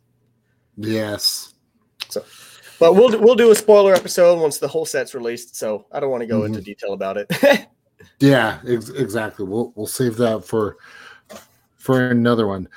[0.77, 1.55] Yes.
[2.09, 2.24] So,
[2.79, 5.57] but we'll we'll do a spoiler episode once the whole set's released.
[5.57, 7.66] So I don't want to go into detail about it.
[8.20, 9.44] Yeah, ex- exactly.
[9.44, 10.77] We'll we'll save that for
[11.77, 12.68] for another one.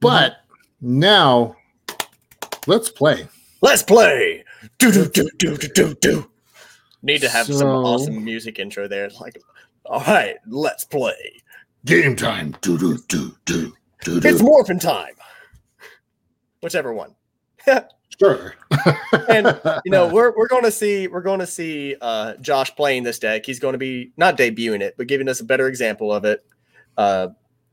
[0.00, 0.36] But
[0.80, 1.56] now
[2.66, 3.28] let's play.
[3.62, 4.44] Let's play.
[4.78, 6.30] Do do do do do do do.
[7.02, 9.08] Need to have some awesome music intro there.
[9.20, 9.40] Like,
[9.86, 11.42] all right, let's play.
[11.86, 12.54] Game time.
[12.60, 13.72] Do do do do
[14.04, 14.44] do It's do.
[14.44, 15.14] morphin time.
[16.62, 17.14] Whichever one.
[18.18, 18.54] Sure.
[19.30, 19.46] And,
[19.86, 23.18] You know, we're we're going to see we're going to see uh, Josh playing this
[23.18, 23.46] deck.
[23.46, 26.44] He's going to be not debuting it, but giving us a better example of it.
[26.98, 27.28] Uh,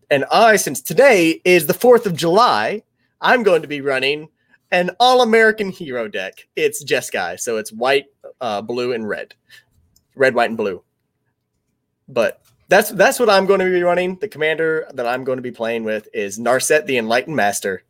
[0.09, 2.81] and I, since today is the Fourth of July,
[3.19, 4.29] I'm going to be running
[4.71, 6.47] an all-American hero deck.
[6.55, 8.05] It's Jeskai, so it's white,
[8.41, 9.33] uh, blue, and red,
[10.15, 10.83] red, white, and blue.
[12.07, 14.17] But that's that's what I'm going to be running.
[14.17, 17.83] The commander that I'm going to be playing with is Narset, the Enlightened Master.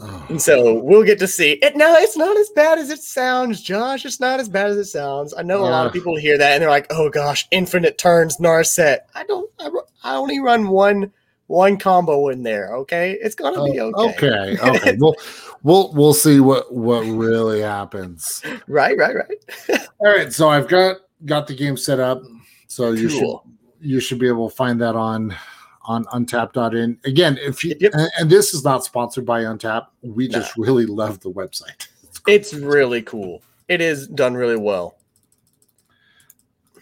[0.00, 1.76] Oh, And so we'll get to see it.
[1.76, 4.06] No, it's not as bad as it sounds, Josh.
[4.06, 5.34] It's not as bad as it sounds.
[5.34, 5.98] I know a lot of Yeah.
[5.98, 9.50] people hear that and they're like, "Oh gosh, infinite turns Narset." I don't.
[9.58, 9.70] I,
[10.04, 11.12] I only run one
[11.48, 12.74] one combo in there.
[12.76, 14.30] Okay, it's gonna be oh, okay.
[14.54, 14.56] okay.
[14.70, 14.96] Okay.
[14.98, 15.16] We'll
[15.62, 18.42] we'll we'll see what what really happens.
[18.66, 19.80] Right, right, right.
[20.00, 20.32] All right.
[20.32, 22.22] So I've got got the game set up.
[22.68, 23.36] So you should
[23.80, 25.34] you should be able to find that on
[25.82, 27.92] on untap.in again if you Yep.
[27.94, 30.38] and, and this is not sponsored by untap we No.
[30.38, 31.88] just really love the website
[32.28, 33.42] It's really cool.
[33.68, 34.96] It is done really well.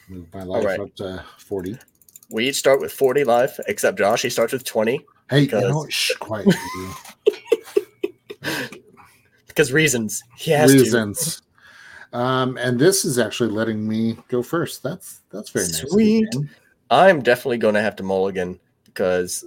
[0.09, 0.81] move my life right.
[0.81, 1.79] up to 40
[2.31, 4.23] We each start with 40 life, except Josh.
[4.23, 6.49] He starts with 20 hey Because- you know, shh, quiet.
[9.47, 10.23] Because reasons.
[10.37, 10.79] He has to.
[10.79, 11.43] reasons
[12.15, 16.31] um and this is actually letting me go first that's that's very nice Sweet.
[16.33, 16.49] Dan.
[16.91, 19.45] I'm definitely going to have to mulligan because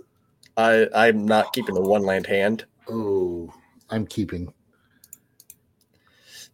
[0.58, 2.66] I I'm not keeping the one land hand.
[2.88, 3.52] oh
[3.90, 4.54] i'm keeping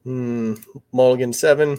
[0.03, 0.53] Hmm,
[0.93, 1.77] mulligan seven.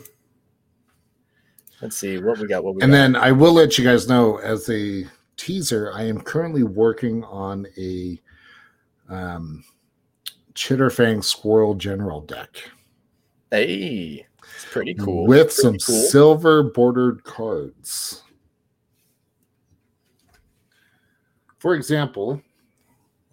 [1.81, 2.63] Let's see what we got.
[2.63, 2.97] What we and got.
[2.97, 5.07] then i will let you guys know as a
[5.39, 8.21] teaser i am currently working on a
[9.09, 9.65] um
[10.59, 12.71] Chatterfang squirrel general deck
[13.51, 15.27] hey, it's pretty cool.
[15.27, 16.03] with Pretty some cool.
[16.09, 18.23] silver bordered cards.
[21.59, 22.41] For example,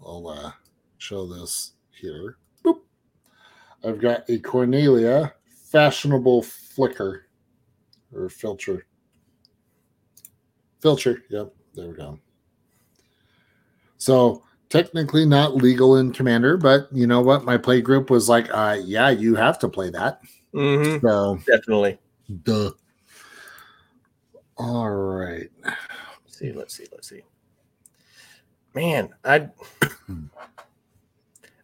[0.04, 0.52] I'll uh,
[0.98, 2.38] show this here.
[2.64, 2.80] Boop.
[3.84, 5.34] I've got a Cornelia
[5.72, 7.28] fashionable flicker
[8.14, 8.88] or filter.
[10.80, 11.24] Filter.
[11.30, 11.54] Yep.
[11.76, 12.20] There we go.
[13.98, 14.44] So
[14.76, 17.46] technically not legal in Commander, but you know what?
[17.46, 20.22] My play group was like, uh, yeah, you have to play that.
[20.54, 21.98] Mhm, So definitely.
[22.44, 22.72] Duh.
[24.58, 25.50] All right.
[25.64, 26.52] Let's see.
[26.52, 26.86] Let's see.
[26.92, 27.22] Let's see.
[28.74, 29.50] Man, I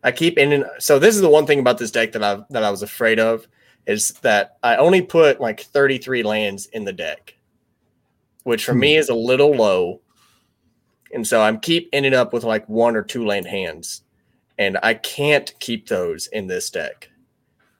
[0.03, 2.63] I keep in so this is the one thing about this deck that I that
[2.63, 3.47] I was afraid of
[3.85, 7.35] is that I only put like 33 lands in the deck,
[8.43, 10.01] which for me is a little low.
[11.13, 14.03] And so I'm keep ending up with like one or two land hands.
[14.57, 17.09] And I can't keep those in this deck.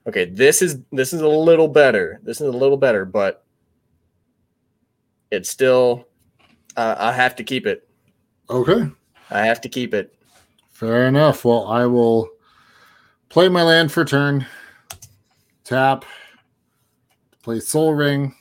[0.08, 2.20] Okay, this is this is a little better.
[2.24, 3.46] This is a little better, but
[5.30, 6.08] it's still
[6.76, 7.88] uh, I have to keep it.
[8.50, 8.90] Okay.
[9.30, 10.16] I have to keep it.
[10.72, 11.46] Fair enough.
[11.46, 12.30] Well, I will
[13.30, 14.46] play my land for turn.
[15.64, 16.06] Tap.
[17.44, 18.36] Play Sol Ring.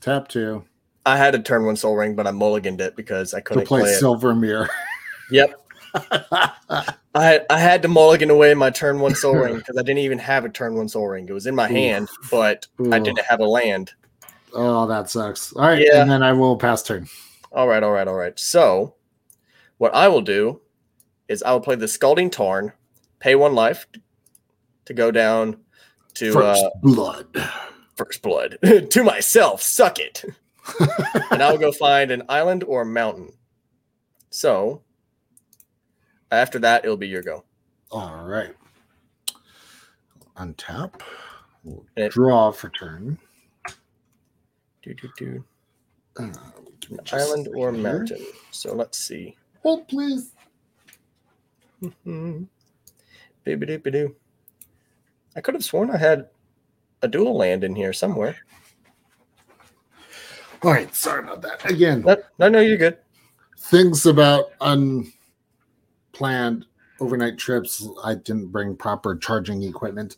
[0.00, 0.64] Tap two.
[1.06, 3.82] I had to turn one Sol Ring, but I mulliganed it because I couldn't play,
[3.82, 3.94] play.
[3.94, 4.68] Silver Mirror.
[5.30, 5.50] Yep.
[7.14, 10.18] I I had to mulligan away my turn one Sol Ring because I didn't even
[10.18, 11.26] have a turn one Sol Ring.
[11.28, 11.74] It was in my Ooh.
[11.74, 13.92] hand, but I didn't have a land.
[14.52, 15.52] Oh, that sucks.
[15.54, 15.82] All right.
[15.82, 16.02] Yeah.
[16.02, 17.08] And then I will pass turn.
[17.52, 18.38] All right, all right, all right.
[18.38, 18.96] So,
[19.78, 20.60] what I will do
[21.28, 22.72] is I will play the Scalding Tarn,
[23.20, 23.86] pay one life
[24.86, 25.58] to go down
[26.14, 27.26] to First uh, blood.
[27.94, 28.58] First Blood
[28.90, 29.62] to myself.
[29.62, 30.24] Suck it.
[31.30, 33.32] And I'll go find an island or a mountain.
[34.30, 34.82] So,
[36.30, 37.44] after that, it'll be your go.
[37.90, 38.54] All right.
[40.36, 41.00] Untap.
[41.64, 43.18] We'll it- draw for turn.
[44.82, 45.44] Do, do, do.
[46.18, 46.32] Uh,
[46.90, 47.82] An island or here.
[47.82, 48.24] mountain.
[48.52, 49.36] So let's see.
[49.62, 50.30] Hold, please.
[51.82, 52.46] Mhm.
[53.44, 54.14] Bibbidi-bidoo.
[55.34, 56.28] I could have sworn I had
[57.02, 58.36] a dual land in here somewhere.
[60.66, 60.92] All right.
[60.92, 61.70] Sorry about that.
[61.70, 62.98] Again, No, no, no, you're good.
[63.56, 65.14] things about unplanned
[66.98, 67.86] overnight trips.
[68.02, 70.16] I didn't bring proper charging equipment.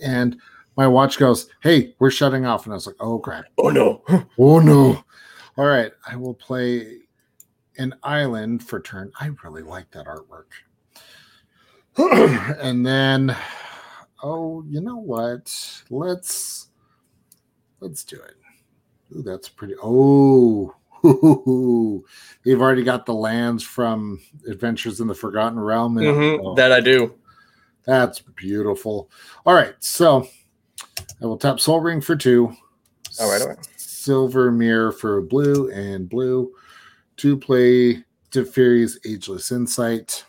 [0.00, 0.36] And
[0.76, 2.66] my watch goes, Hey, we're shutting off.
[2.66, 3.46] And I was like, Oh, crap.
[3.58, 4.04] Oh no.
[4.38, 5.02] Oh, no.
[5.56, 5.90] All right.
[6.06, 6.98] I will play
[7.78, 9.10] an island for turn.
[9.18, 10.52] I really like that artwork.
[12.60, 13.36] and then,
[14.22, 15.52] oh, you know what?
[15.90, 16.68] Let's
[17.80, 18.34] let's do it.
[19.16, 19.74] Ooh, that's pretty.
[19.82, 20.74] Oh,
[22.44, 25.96] they've already got the lands from Adventures in the Forgotten Realm.
[25.96, 27.14] Mhm, oh, That I do.
[27.86, 29.10] that's beautiful.
[29.46, 30.26] All right, so
[31.22, 32.54] I will tap Sol Ring for two.
[33.18, 33.58] All right, all right.
[33.76, 36.52] Silver Mirror for blue and blue
[37.16, 40.24] to play Teferi's Ageless Insight.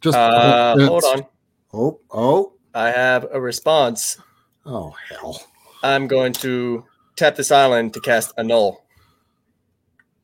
[0.00, 1.26] Just Uh, oh, hold on.
[1.72, 4.18] Oh, oh, I have a response.
[4.66, 5.42] oh, hell.
[5.82, 6.84] I'm going to
[7.20, 8.82] tap this island to cast Annul.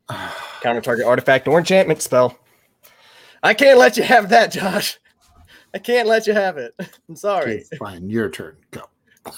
[0.61, 2.37] Counter target artifact or enchantment spell.
[3.43, 4.97] I can't let you have that, Josh.
[5.73, 6.73] I can't let you have it.
[7.09, 7.57] I'm sorry.
[7.57, 8.57] Okay, fine, your turn.
[8.71, 8.81] Go.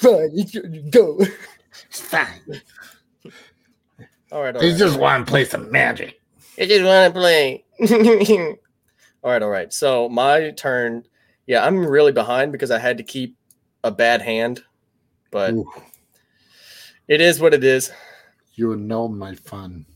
[0.00, 1.18] Fine, you go.
[1.88, 2.40] It's fine.
[4.30, 4.78] All right, all They right.
[4.78, 6.20] just want to play some magic.
[6.56, 7.64] I just want to play.
[9.24, 9.72] all right, all right.
[9.72, 11.04] So my turn.
[11.46, 13.36] Yeah, I'm really behind because I had to keep
[13.82, 14.62] a bad hand,
[15.32, 15.68] but Ooh,
[17.08, 17.92] it is what it is.
[18.54, 19.86] you annulled my fun.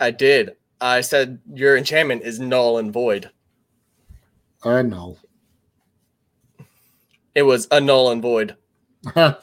[0.00, 0.56] I did.
[0.80, 3.30] I said your enchantment is null and void.
[4.64, 5.18] I know.
[7.34, 8.56] It was a null and void.
[9.16, 9.34] All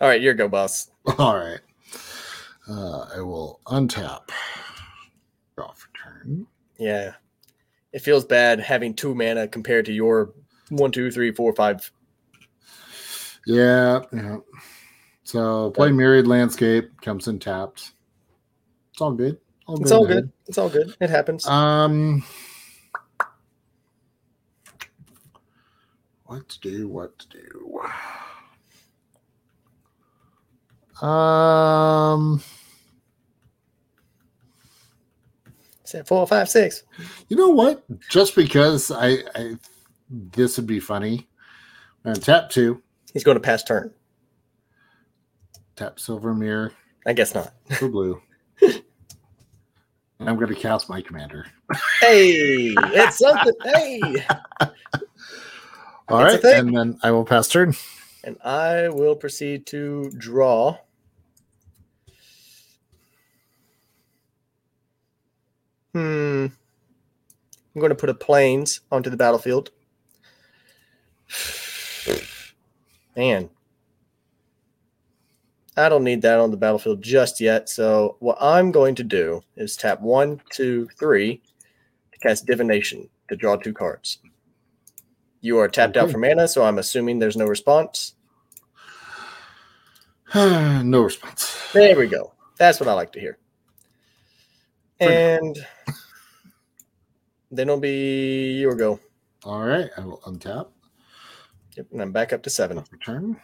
[0.00, 0.90] right, your go, boss.
[1.18, 1.60] All right.
[2.68, 4.30] Uh, I will untap.
[5.56, 6.46] Draw for turn.
[6.78, 7.12] Yeah,
[7.92, 10.32] it feels bad having two mana compared to your
[10.70, 11.90] one, two, three, four, five.
[13.46, 14.38] Yeah, yeah.
[15.24, 17.92] So play Myriad Landscape comes in tapped.
[18.92, 19.38] It's all good.
[19.68, 20.30] It's all good.
[20.46, 20.94] It's all good.
[21.00, 21.46] It happens.
[21.46, 22.24] Um,
[26.24, 26.88] what to do?
[26.88, 27.80] What to do?
[31.06, 32.42] Um,
[35.84, 36.84] Set four, five, six.
[37.28, 37.84] you know what?
[38.08, 39.56] Just because I, I
[40.08, 41.28] this would be funny.
[42.04, 42.82] Gonna tap two,
[43.12, 43.92] He's going to pass turn.
[45.76, 46.72] tap Silver Mirror
[47.06, 47.52] I guess not.
[47.78, 48.22] for blue.
[48.60, 48.80] and
[50.20, 51.46] I'm gonna cast my commander.
[52.00, 53.52] Hey, it's something.
[53.64, 54.00] Hey,
[56.08, 57.74] All right, and then I will pass turn.
[58.22, 60.78] and I will proceed to draw.
[65.92, 66.46] Hmm.
[67.74, 69.70] I'm going to put a Plains onto the battlefield.
[73.16, 73.50] Man,
[75.76, 77.68] I don't need that on the battlefield just yet.
[77.68, 81.42] So what I'm going to do is tap one, two, three
[82.12, 84.18] to cast divination to draw two cards.
[85.40, 86.12] You are tapped out Okay.
[86.12, 88.14] for mana, so I'm assuming there's no response.
[90.34, 91.56] no response.
[91.74, 92.32] There we go.
[92.58, 93.38] That's what I like to hear.
[95.00, 95.58] And
[97.50, 99.00] then it'll be your go.
[99.44, 100.68] All right, I will untap.
[101.76, 102.84] Yep, and I'm back up to seven.
[102.90, 103.40] Return.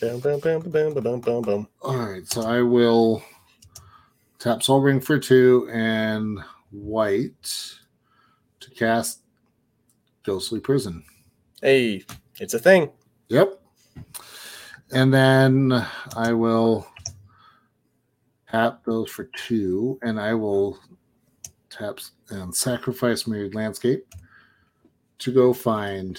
[0.00, 1.68] Boom, boom, boom, boom, boom, boom, boom, boom.
[1.82, 3.22] All right, so I will
[4.38, 6.38] tap Sol Ring for two and
[6.70, 7.74] white
[8.60, 9.20] to cast
[10.24, 11.04] Ghostly Prison.
[11.62, 12.04] Hey,
[12.38, 12.90] it's a thing.
[13.28, 13.60] Yep.
[14.92, 15.86] and then
[16.16, 16.86] I will
[18.50, 20.78] tap those for two, and I will
[21.70, 24.06] tap s- and sacrifice Myriad Landscape
[25.18, 26.16] to go find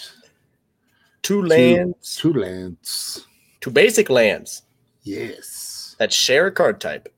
[1.22, 3.28] Two two- lands, two lands.
[3.60, 4.64] two basic lands
[5.04, 5.96] Yes.
[6.00, 7.14] that share a card type.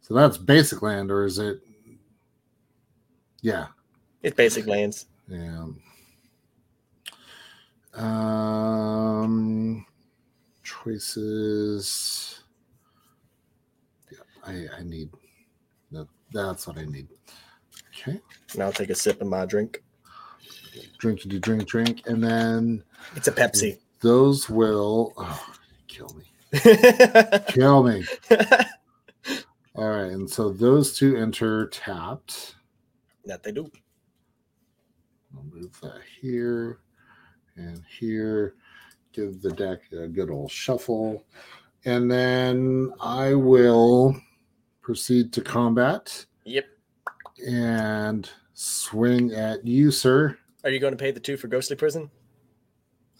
[0.00, 1.60] So that's basic land, or is it?
[3.42, 3.68] Yeah.
[4.22, 5.06] It's basic lands.
[5.28, 5.66] Yeah.
[8.70, 9.84] Um,
[10.62, 12.40] choices.
[14.10, 15.10] Yeah, I I need.
[15.92, 17.08] That, that's what I need.
[18.00, 18.20] Okay.
[18.52, 19.82] And I'll take a sip of my drink.
[21.02, 22.82] Drinkity drink drink, and then
[23.16, 23.78] It's a Pepsi.
[24.00, 25.46] those will oh,
[25.88, 26.24] kill me.
[27.48, 28.04] Kill me.
[29.76, 32.56] All right, and so those two enter tapped.
[33.24, 33.70] that they do.
[35.36, 36.80] I'll move that here
[37.56, 38.54] and here.
[39.12, 41.24] Give the deck a good old shuffle.
[41.84, 44.16] And then I will
[44.82, 46.66] proceed to combat Yep.
[47.46, 50.36] And swing at you, sir.
[50.64, 52.10] Are you going to pay the two for Ghostly Prison?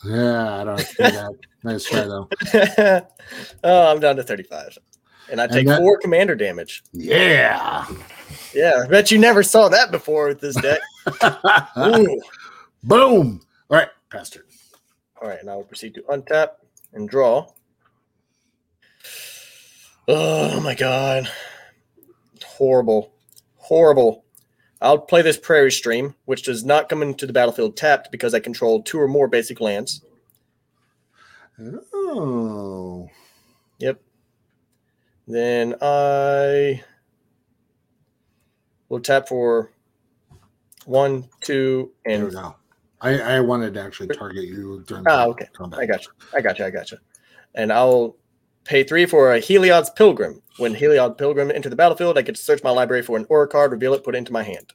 [0.05, 1.33] Yeah, I don't see that.
[1.65, 2.29] nice try, though.
[3.65, 4.79] oh, I'm down to 35.
[5.31, 6.83] And I And take that- four commander damage.
[6.93, 7.87] Yeah.
[8.55, 10.81] Yeah, I bet you never saw that before with this deck.
[12.83, 13.41] Boom.
[13.69, 14.47] All right, Pastor.
[15.21, 16.49] All right, now we'll proceed to untap
[16.93, 17.47] and draw.
[20.09, 21.31] Oh my god.
[22.45, 23.13] Horrible.
[23.71, 24.25] Horrible.
[24.83, 28.41] I'll play this Prairie Stream, which does not come into the battlefield tapped because I
[28.41, 30.03] control two or more basic lands.
[31.95, 33.09] Oh.
[33.79, 34.03] Yep.
[35.29, 36.83] Then I
[38.89, 39.71] will tap for
[40.85, 42.57] one, two, There and go.
[43.01, 45.49] I, I wanted to actually target you during ah, the okay.
[45.53, 45.79] combat.
[45.79, 46.11] I got you.
[46.35, 46.65] I got you.
[46.65, 46.99] I got you.
[47.55, 48.17] And I'll
[48.65, 50.43] pay three for a Heliod's Pilgrim.
[50.59, 53.49] When Heliod Pilgrim enter the battlefield, I get to search my library for an aura
[53.49, 54.73] card, reveal it, put it into my hand.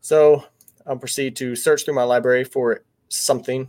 [0.00, 0.44] So
[0.86, 3.68] I'll proceed to search through my library for something.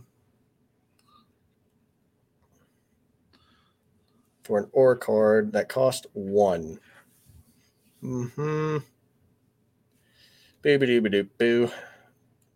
[4.44, 6.78] For an aura card that cost one.
[8.02, 8.78] Mm-hmm.
[10.62, 11.70] Boo doo boo.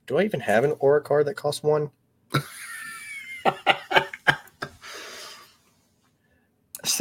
[0.06, 1.90] Do I even have an aura card that costs one?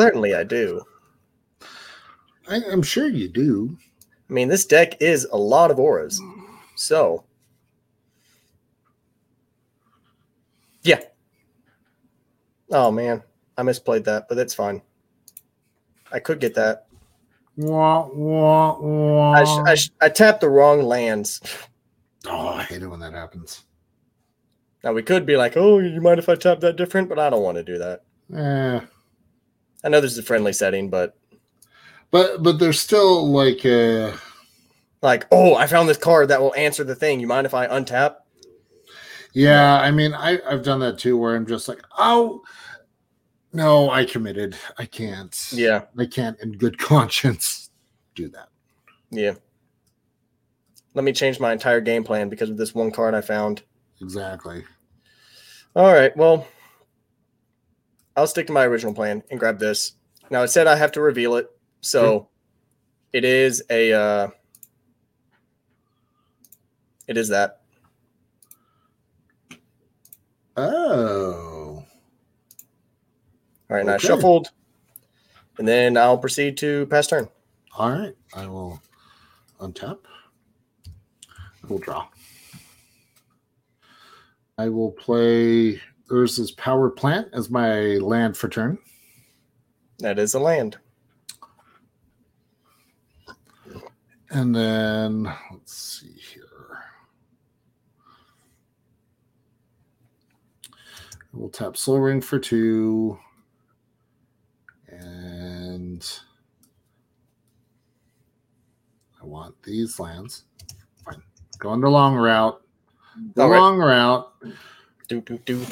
[0.01, 0.81] Certainly I do.
[2.49, 3.77] I, I'm sure you do.
[4.27, 6.19] I mean, this deck is a lot of auras.
[6.75, 7.23] So,
[10.81, 11.01] yeah.
[12.71, 13.21] Oh, man.
[13.55, 14.81] I misplayed that, but that's fine.
[16.11, 16.87] I could get that.
[17.57, 19.31] Wah, wah, wah.
[19.33, 21.41] I, sh- I, sh- I tapped the wrong lands.
[22.25, 23.65] oh, I hate it when that happens.
[24.83, 27.07] Now, we could be like, oh, you mind if I tap that different?
[27.07, 28.01] But I don't want to do that.
[28.35, 28.85] Eh.
[29.83, 31.17] I know this is a friendly setting, but
[32.11, 34.15] But but there's still like uh
[35.01, 37.19] like, oh, I found this card that will answer the thing.
[37.19, 38.17] You mind if I untap?
[39.33, 42.41] yeah, I mean I, I've done that too where I'm just like, oh
[43.53, 44.55] no, I committed.
[44.77, 45.49] I can't.
[45.51, 45.83] Yeah.
[45.97, 47.69] I can't in good conscience
[48.15, 48.49] do that.
[49.09, 49.33] Yeah.
[50.93, 53.63] Let me change my entire game plan because of this one card I found.
[54.01, 54.63] Exactly.
[55.75, 56.15] All right.
[56.17, 56.45] Well,
[58.15, 59.93] I'll stick to my original plan and grab this.
[60.29, 61.49] Now it said I have to reveal it,
[61.81, 62.27] so
[63.13, 63.93] it is a.
[63.93, 64.27] Uh,
[67.07, 67.61] it is that.
[70.57, 71.83] Oh.
[73.69, 73.85] All right.
[73.85, 74.51] Now I shuffled,
[75.57, 77.27] and then I'll proceed to pass turn.
[77.77, 78.15] All right.
[78.33, 78.81] I will
[79.59, 79.99] untap.
[81.63, 82.07] I will draw.
[84.57, 85.81] I will play
[86.11, 88.77] Urza's Power Plant as my land for turn.
[89.99, 90.77] That is a land.
[94.29, 96.79] And then let's see here.
[101.33, 103.17] We'll tap Sol Ring for two.
[104.87, 106.07] And
[109.21, 110.43] I want these lands.
[111.05, 111.21] Fine.
[111.59, 112.61] Going the long route.
[113.35, 113.59] The All right.
[113.59, 114.27] long route
[115.07, 115.65] Do do do.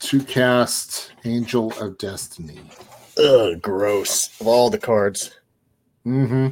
[0.00, 2.60] To cast Angel of Destiny.
[3.18, 4.40] Ugh, gross.
[4.40, 5.36] Of all the cards,
[6.06, 6.48] Mm-hmm.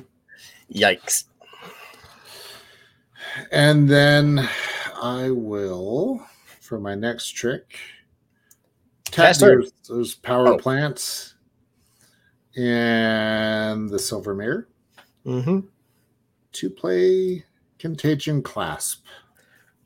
[0.74, 1.24] yikes.
[3.50, 4.46] And then
[5.00, 6.22] I will,
[6.60, 7.78] for my next trick,
[9.06, 9.60] tap turn.
[9.60, 10.58] those, those power Oh.
[10.58, 11.34] plants
[12.56, 14.68] and the silver mirror
[15.24, 15.60] Mm-hmm.
[16.52, 17.44] to play
[17.78, 19.04] Contagion Clasp.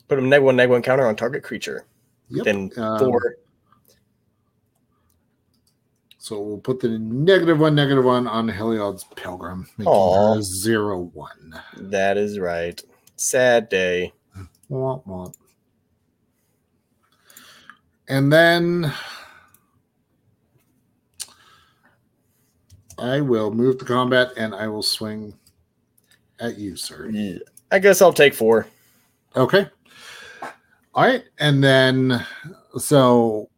[0.09, 1.87] Put a neg one neg one counter on target creature.
[2.31, 2.45] Yep.
[2.45, 3.37] Then um, four.
[6.23, 10.35] So we'll put the negative one, negative one on Heliod's Pilgrim, making Aw.
[10.35, 11.61] her zero one.
[11.77, 12.81] That is right.
[13.16, 14.12] Sad day.
[14.70, 15.35] Womp womp.
[18.07, 18.93] And then
[22.99, 25.35] I will move to combat and I will swing
[26.39, 27.11] at you, sir.
[27.11, 27.39] Yeah.
[27.73, 28.68] I guess I'll take four.
[29.35, 29.66] Okay.
[30.95, 31.25] All right.
[31.41, 32.25] And then
[32.79, 33.51] so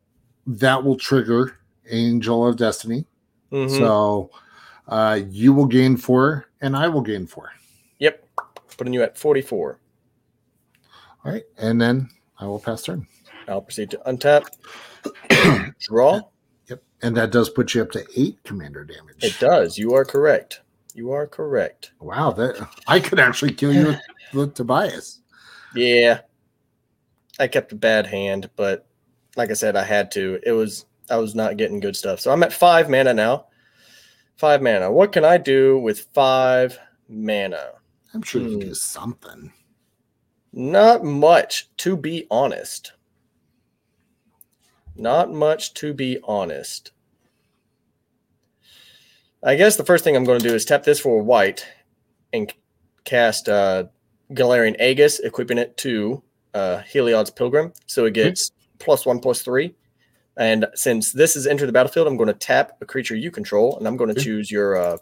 [0.47, 1.59] that will trigger
[1.91, 3.05] Angel of Destiny.
[3.53, 3.70] Mhm.
[3.70, 4.30] So
[4.89, 7.51] uh you will gain four and I will gain four.
[7.99, 8.26] Yep.
[8.76, 9.78] Putting you at 44.
[11.24, 11.45] All right.
[11.59, 13.07] And then I will pass turn.
[13.49, 14.47] I'll proceed to untap.
[15.80, 16.20] Draw.
[16.68, 16.82] Yep.
[17.03, 19.22] And that does put you up to eight commander damage.
[19.22, 19.78] It does.
[19.78, 20.62] You are correct.
[20.95, 21.93] You are correct.
[22.01, 24.01] Wow, that I could actually kill you with,
[24.35, 25.20] with Tobias.
[25.74, 26.20] Yeah.
[27.39, 28.87] I kept a bad hand, but
[29.37, 30.39] like I said, I had to.
[30.45, 32.21] It was I was not getting good stuff.
[32.21, 33.47] So I'm at five mana now.
[34.37, 34.91] Five mana.
[34.91, 36.79] What can I do with five
[37.09, 37.73] mana?
[38.13, 38.59] I'm sure you Hmm.
[38.61, 39.53] can do something.
[40.53, 42.93] Not much, to be honest.
[44.97, 46.93] Not much, to be honest.
[49.43, 51.67] I guess the first thing I'm going to do is tap this for white
[52.33, 52.53] and
[53.05, 53.85] cast uh,
[54.33, 56.23] Galarian Aegis, equipping it to
[56.55, 57.73] uh, Heliod's Pilgrim.
[57.87, 59.75] So it gets plus one, plus three.
[60.37, 63.78] And since this is enter the battlefield, I'm going to tap a creature you control,
[63.78, 64.24] and I'm going to Okay.
[64.24, 64.97] choose your uh,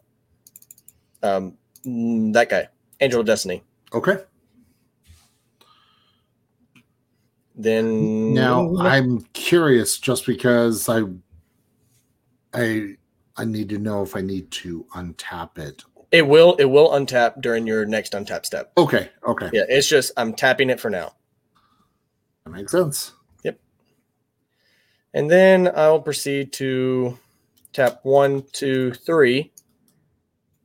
[1.22, 1.56] um,
[1.86, 2.68] mm, that guy,
[3.00, 3.62] Angel of Destiny.
[3.94, 4.18] Okay.
[7.54, 11.02] Then Now I'm curious just because I
[12.54, 12.96] I
[13.36, 15.84] I need to know if I need to untap it.
[16.10, 18.72] It will it will untap during your next untap step.
[18.76, 19.50] Okay, okay.
[19.52, 21.14] Yeah, it's just I'm tapping it for now.
[22.44, 23.12] That makes sense.
[25.14, 27.18] And then I'll proceed to
[27.72, 29.52] tap one, two, three,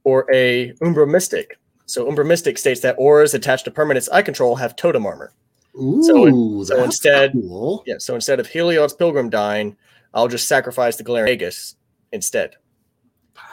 [0.04, 1.58] or a Umbra Mystic.
[1.86, 5.34] So Umbra Mystic states that auras attached to permanents I control have totem armor.
[5.76, 7.84] Ooh, So- so that's instead- cool.
[7.86, 9.76] Yeah, so instead of Heliod's Pilgrim dying,
[10.14, 11.76] I'll just sacrifice the Galarian Aegis
[12.12, 12.56] instead.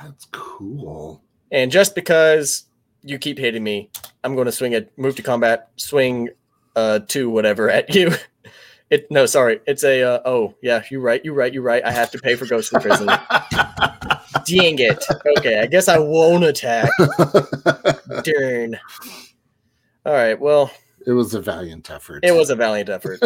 [0.03, 1.23] That's cool.
[1.51, 2.65] And just because
[3.03, 3.91] you keep hitting me,
[4.25, 6.31] I'm going to swing a move to combat, swing
[6.77, 8.13] uh two whatever at you.
[8.95, 11.85] It no, sorry, it's a uh, oh yeah, you're right, you're right, you're right.
[11.85, 13.07] I have to pay for Ghostly Prison.
[14.47, 15.05] Dang it.
[15.39, 16.89] Okay, I guess I won't attack.
[18.23, 18.79] Darn.
[20.07, 20.71] All right, well,
[21.09, 22.25] it was a valiant effort.
[22.25, 23.21] it was a valiant effort.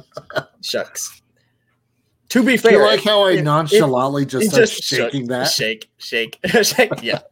[0.62, 1.20] Shucks.
[2.28, 5.26] To be Do fair, you like how I it- it- nonchalantly just it just shaking
[5.26, 5.48] that?
[5.48, 7.02] Shake, shake, shake.
[7.02, 7.22] Yeah.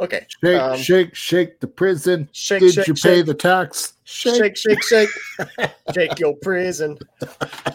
[0.00, 0.26] Okay.
[0.42, 2.28] Shake, Um, shake, shake the prison.
[2.32, 3.94] Shake, Did shake, you pay the tax?
[4.04, 4.36] Shake.
[4.36, 5.08] shake, shake, shake,
[5.94, 6.98] shake your prison,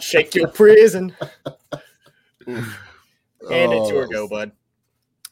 [0.00, 1.14] shake your prison,
[2.46, 2.64] and
[3.50, 4.52] it's your Oh, go, bud.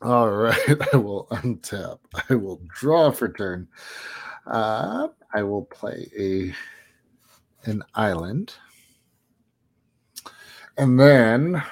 [0.02, 0.56] All right,
[0.92, 1.98] I will untap.
[2.30, 3.68] I will draw for turn.
[4.46, 6.54] Uh, I will play a
[7.68, 8.54] an island,
[10.76, 11.62] and then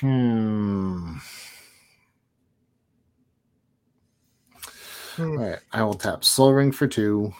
[0.00, 1.16] hmm.
[5.18, 7.32] All right, I will tap Sol Ring for two,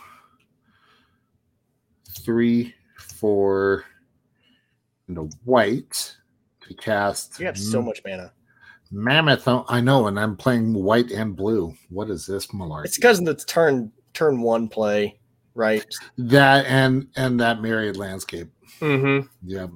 [2.24, 3.84] three, four,
[5.06, 6.16] and a white
[6.62, 7.38] to cast.
[7.38, 8.32] You have so much mana.
[8.90, 9.46] Mammoth.
[9.46, 11.74] oh, I know, and I'm playing white and blue.
[11.90, 12.86] What is this malarkey?
[12.86, 15.18] It's because of the turn turn one play,
[15.54, 15.84] right?
[16.16, 18.48] that and and that myriad landscape.
[18.80, 19.26] Mm-hmm.
[19.46, 19.70] Yep.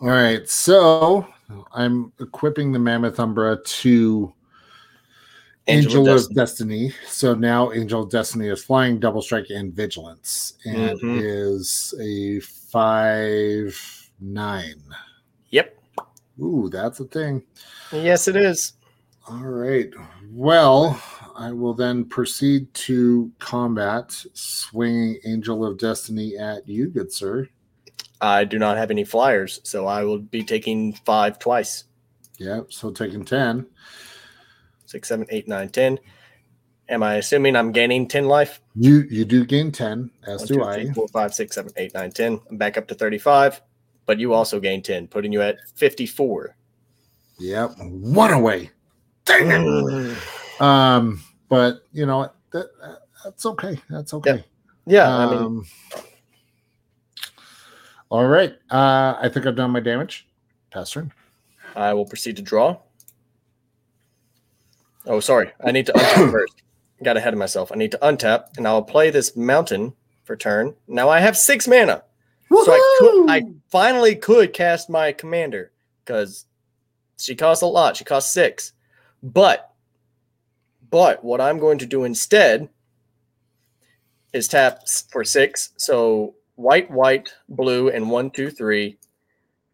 [0.00, 1.26] All right, so
[1.72, 4.32] I'm equipping the Mammoth Umbra to
[5.66, 6.92] Angel, of, Destiny.
[7.06, 11.22] So now Angel of Destiny is flying, double strike, and vigilance, and Mhm.
[11.22, 14.82] is a five nine.
[15.50, 15.78] Yep.
[16.40, 17.42] Ooh, that's a thing.
[17.92, 18.74] Yes, it is.
[19.28, 19.90] All right.
[20.32, 21.00] Well,
[21.34, 27.48] I will then proceed to combat, swinging Angel of Destiny at you, good sir.
[28.24, 31.84] I do not have any flyers, so I will be taking five twice.
[32.38, 32.72] Yep.
[32.72, 33.66] So taking ten.
[34.86, 35.98] Six, seven, eight, nine, ten.
[36.88, 38.60] Am I assuming I'm gaining ten life?
[38.74, 40.74] You you do gain ten, as One, do two, I.
[40.74, 42.40] three, four, five, six, seven, eight, nine, ten.
[42.48, 43.60] I'm back up to thirty-five,
[44.06, 46.56] but you also gain ten, putting you at fifty-four.
[47.38, 47.72] Yep.
[47.78, 48.70] One away.
[49.26, 50.16] Dang it.
[50.60, 52.30] Um, but you know?
[52.52, 53.76] That, that that's okay.
[53.90, 54.44] That's okay.
[54.86, 55.66] yeah, I mean, Um,
[58.10, 58.52] all right.
[58.70, 60.26] Uh, I think I've done my damage.
[60.70, 61.12] Pass turn.
[61.76, 62.78] I will proceed to draw.
[65.06, 65.52] Oh, sorry.
[65.62, 66.62] I need to untap first.
[67.02, 67.72] Got ahead of myself.
[67.72, 69.92] I need to untap, and I'll play this mountain
[70.24, 70.74] for turn.
[70.88, 72.02] Now I have six mana.
[72.50, 75.72] So I could, I finally could cast my commander
[76.04, 76.46] because
[77.18, 77.96] she costs a lot.
[77.96, 78.72] She costs six.
[79.22, 79.72] But,
[80.90, 82.68] but what I'm going to do instead
[84.32, 85.70] is tap for six.
[85.76, 88.98] So white, white, blue, and one, two, three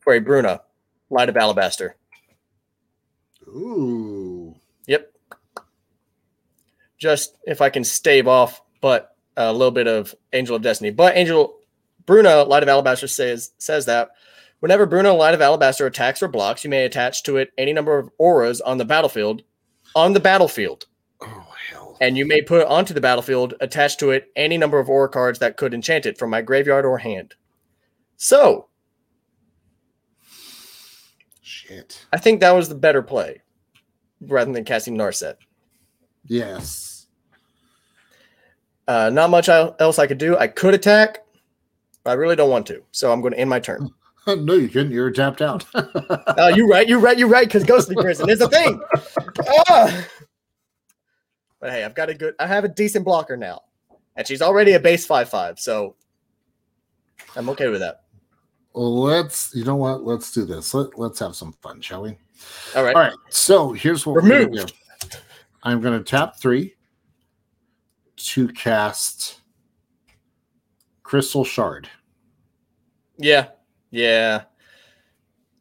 [0.00, 0.62] for a Bruna,
[1.10, 1.96] Light of Alabaster.
[3.48, 4.54] Ooh.
[4.86, 5.12] Yep.
[6.98, 10.90] Just if I can stave off, but a little bit of Angel of Destiny.
[10.90, 11.58] But Angel
[12.06, 14.10] Bruna, Light of Alabaster says says that
[14.60, 17.98] whenever Bruna Light of Alabaster attacks or blocks, you may attach to it any number
[17.98, 19.42] of auras on the battlefield.
[19.94, 20.86] On the battlefield.
[21.20, 21.49] Oh.
[22.00, 25.38] And you may put onto the battlefield, attach to it any number of aura cards
[25.40, 27.34] that could enchant it from my graveyard or hand.
[28.16, 28.68] So
[31.42, 32.06] Shit.
[32.12, 33.42] I think that was the better play
[34.20, 35.36] rather than casting Narset.
[36.26, 37.06] Yes.
[38.86, 40.36] Uh, not much else I could do.
[40.36, 41.18] I could attack.
[42.02, 42.82] but I really don't want to.
[42.92, 43.88] So I'm going to end my turn.
[44.26, 44.92] no, you couldn't.
[44.92, 45.64] You were tapped out.
[46.38, 46.88] Oh, you're right.
[46.88, 47.18] You're right.
[47.18, 47.46] You're right.
[47.46, 48.80] Because Ghostly Prison is a thing.
[49.68, 50.06] Ah!
[51.60, 52.34] But hey, I've got a good.
[52.38, 53.62] I have a decent blocker now,
[54.16, 55.58] and she's already a base five five.
[55.58, 55.94] So
[57.36, 58.02] I'm okay with that.
[58.74, 59.54] Let's.
[59.54, 60.04] You know what?
[60.04, 60.74] Let's do this.
[60.74, 62.16] Let, let's have some fun, shall we?
[62.74, 62.96] All right.
[62.96, 63.12] All right.
[63.28, 64.66] So here's what we're gonna do.
[65.62, 66.74] I'm going to tap three
[68.16, 69.40] to cast
[71.02, 71.88] Crystal Shard.
[73.18, 73.48] Yeah.
[73.90, 74.44] Yeah.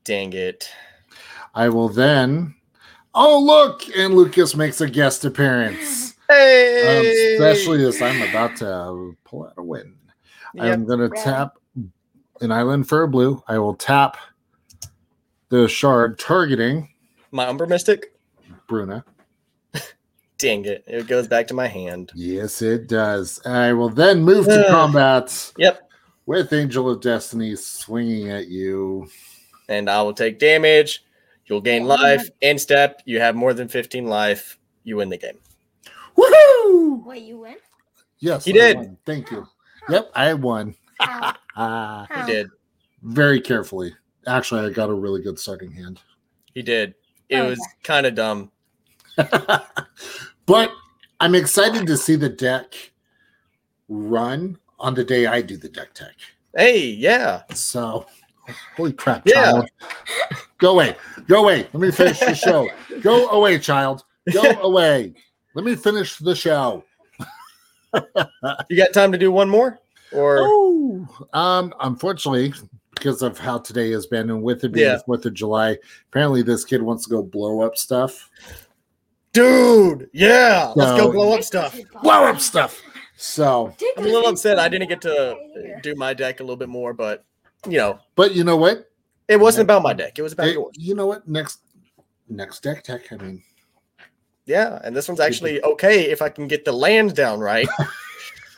[0.05, 0.69] Dang it.
[1.53, 2.55] I will then.
[3.15, 3.83] Oh, look!
[3.97, 6.07] And Lucas makes a guest appearance.
[6.31, 7.33] Um, Hey.
[7.37, 9.95] especially as I'm about to pull out a win.
[10.53, 10.63] Yep.
[10.63, 11.57] I'm going to tap
[12.41, 13.41] an island for a blue.
[13.47, 14.15] I will tap
[15.49, 16.87] the shard targeting
[17.31, 18.13] my Umbra Mystic.
[18.67, 19.03] Bruna.
[20.37, 20.83] Dang it.
[20.85, 22.11] It goes back to my hand.
[22.13, 23.43] Yes, it does.
[23.43, 24.67] I will then move to Ugh.
[24.69, 25.79] combat Yep.
[26.27, 29.07] with Angel of Destiny swinging at you.
[29.67, 31.03] And I will take damage.
[31.49, 31.95] You'll gain Yeah.
[31.95, 32.29] life.
[32.41, 34.59] In step, you have more than 15 life.
[34.83, 35.39] You win the game.
[36.15, 37.03] Woohoo!
[37.05, 37.57] Wait, you win?
[38.19, 38.77] Yes, He I did.
[38.77, 38.97] won.
[39.05, 39.47] Thank you.
[39.89, 40.75] Yep, I won.
[40.99, 41.35] How?
[41.55, 42.49] Ah, He did.
[43.01, 43.95] very carefully.
[44.27, 45.99] Actually, I got a really good starting hand.
[46.53, 46.93] He did.
[47.29, 47.65] It Oh, was yeah.
[47.83, 48.51] kind of dumb.
[50.45, 50.71] but
[51.19, 52.91] I'm excited to see the deck
[53.87, 56.15] run on the day I do the deck tech.
[56.55, 57.43] Hey, yeah.
[57.53, 58.05] So,
[58.75, 59.51] holy crap, Yeah.
[59.51, 59.69] child.
[60.59, 60.95] Go away.
[61.27, 61.67] Go away.
[61.73, 62.69] Let me finish the show.
[63.01, 64.03] Go away, child.
[64.31, 65.13] Go away.
[65.55, 66.83] Let me finish the show.
[68.69, 69.79] You got time to do one more?
[70.11, 72.53] Or Oh, um, unfortunately,
[72.95, 74.97] because of how today has been, and with it being Yeah.
[74.97, 75.77] the Fourth of July,
[76.09, 78.29] apparently this kid wants to go blow up stuff.
[79.33, 81.77] dude, yeah, let's go blow up stuff.
[82.01, 82.81] Blow up stuff.
[83.15, 85.35] So, I'm a little upset I didn't get to
[85.83, 87.25] do my deck a little bit more, but
[87.67, 88.88] you know, but you know what?
[89.29, 90.19] It wasn't about my deck.
[90.19, 90.75] It was about Hey, yours.
[90.77, 91.25] you know what?
[91.27, 91.59] Next,
[92.27, 93.11] next deck tech.
[93.13, 93.41] I mean,
[94.45, 97.67] Yeah, and this one's actually okay if I can get the land down right.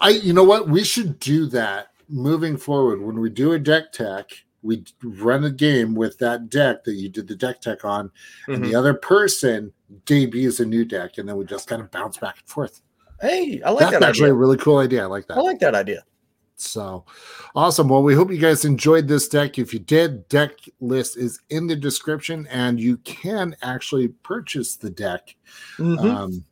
[0.00, 0.20] I.
[0.22, 0.68] You know what?
[0.68, 3.00] We should do that moving forward.
[3.02, 4.30] When we do a deck tech,
[4.62, 8.10] we run a game with that deck that you did the deck tech on,
[8.48, 8.68] and Mhm.
[8.68, 9.72] the other person
[10.06, 12.80] debuts a new deck, and then we just kind of bounce back and forth.
[13.20, 14.34] Hey, I like That's that actually idea.
[14.34, 15.02] a really cool idea.
[15.02, 15.36] I like that.
[15.38, 16.02] I like that idea.
[16.56, 17.04] So
[17.54, 17.88] awesome.
[17.88, 19.58] Well, we hope you guys enjoyed this deck.
[19.58, 24.90] If you did, deck list is in the description and you can actually purchase the
[24.90, 25.36] deck.
[25.76, 25.98] Mhm.
[25.98, 26.44] Um,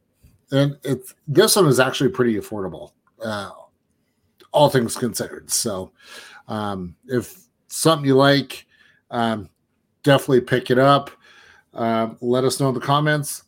[0.52, 2.92] and it's this one is actually pretty affordable,
[3.22, 3.50] uh,
[4.52, 5.50] all things considered.
[5.50, 5.90] So
[6.48, 8.66] um, if something you like,
[9.10, 9.48] um,
[10.02, 11.10] definitely pick it up.
[11.72, 13.44] Um, let us know in the comments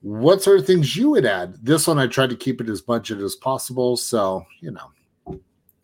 [0.00, 1.56] what sort of things you would add.
[1.64, 3.96] This one, I tried to keep it as budget as possible.
[3.96, 4.92] So, you know,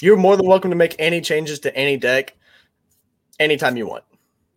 [0.02, 2.36] You're more than welcome to make any changes to any deck
[3.38, 4.04] anytime you want.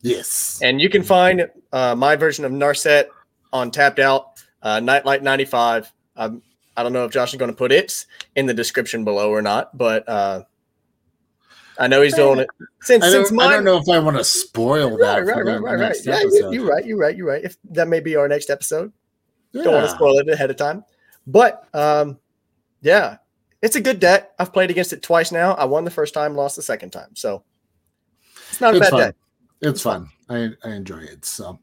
[0.01, 0.59] yes.
[0.61, 3.05] And you can find uh, my version of Narset
[3.51, 5.91] on Tapped Out, uh, Nightlight 95.
[6.15, 6.41] Um,
[6.75, 9.41] I don't know if Josh is going to put it in the description below or
[9.41, 10.43] not, but uh,
[11.77, 12.47] I know he's doing it
[12.81, 13.53] since I since don't, I mine.
[13.55, 15.25] don't know if I want to spoil that.
[15.25, 15.95] Right, for right, right, right, right.
[16.05, 16.53] Yeah, episode.
[16.53, 16.85] you're right.
[16.85, 17.15] You're right.
[17.15, 17.43] You're right.
[17.43, 18.91] If that may be our next episode,
[19.51, 19.63] Yeah.
[19.63, 20.83] don't want to spoil it ahead of time.
[21.27, 22.19] But um,
[22.81, 23.17] yeah,
[23.64, 24.30] it's a good deck.
[24.38, 25.53] I've played against it twice now.
[25.55, 27.16] I won the first time, lost the second time.
[27.16, 27.43] So
[28.51, 28.99] it's not a It's bad fun.
[28.99, 29.16] deck.
[29.61, 30.09] It's fun.
[30.30, 31.26] I, I enjoy it.
[31.26, 31.59] So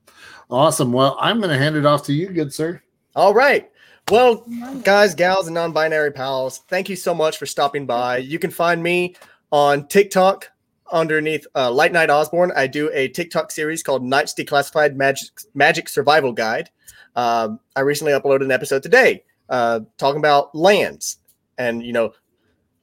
[0.51, 0.93] awesome.
[0.93, 2.83] Well, I'm going to hand it off to you, good sir.
[3.15, 3.71] All right.
[4.11, 4.45] Well,
[4.83, 8.17] guys, gals, and non-binary pals, thank you so much for stopping by.
[8.17, 9.15] You can find me
[9.53, 10.51] on TikTok
[10.91, 12.51] underneath uh, Light Night Osborne.
[12.57, 16.71] I do a TikTok series called Knights Declassified Magic Magic Survival Guide.
[17.15, 21.19] Um, I recently uploaded an episode today uh, talking about lands,
[21.61, 22.13] and you know,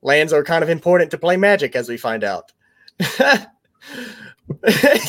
[0.04, 2.52] lands are kind of important to play Magic, as we find out.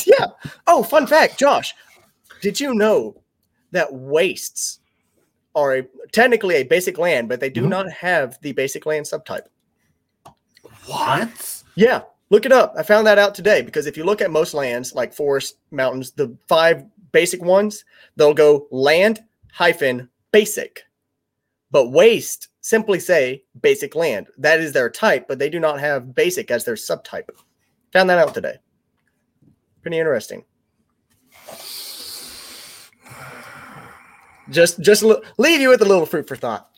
[0.07, 0.27] yeah.
[0.67, 1.75] Oh, fun fact, Josh.
[2.41, 3.23] Did you know
[3.73, 4.81] that wastes
[5.55, 7.69] are a, technically a basic land, but they do Mhm.
[7.69, 9.47] not have the basic land subtype?
[10.87, 11.63] What?
[11.75, 12.75] Yeah, look it up.
[12.77, 16.13] I found that out today because if you look at most lands like forest, mountains,
[16.13, 17.85] the five basic ones,
[18.17, 20.85] they'll go land hyphen basic.
[21.71, 24.27] But waste simply say basic land.
[24.37, 27.31] That is their type, but they do not have basic as their subtype.
[27.95, 28.57] Found that out today.
[29.81, 30.45] Pretty interesting.
[34.51, 35.03] Just just
[35.39, 36.71] leave you with a little fruit for thought.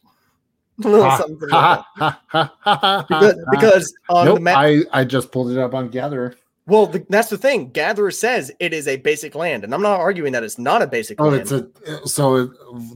[0.85, 2.21] A little Ha, something for ha, thought.
[2.29, 3.51] ha, ha, ha, because, ha.
[3.51, 6.35] because on nope, the map I, I just pulled it up on Gatherer.
[6.67, 7.71] Well, the, that's the thing.
[7.71, 10.87] Gatherer says it is a basic land, and I'm not arguing that it's not a
[10.87, 11.43] basic Oh, land.
[11.43, 12.51] it's a so it,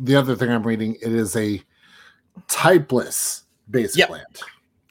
[0.04, 1.60] the other thing I'm reading it is a
[2.48, 4.10] typeless basic Yep.
[4.10, 4.40] land.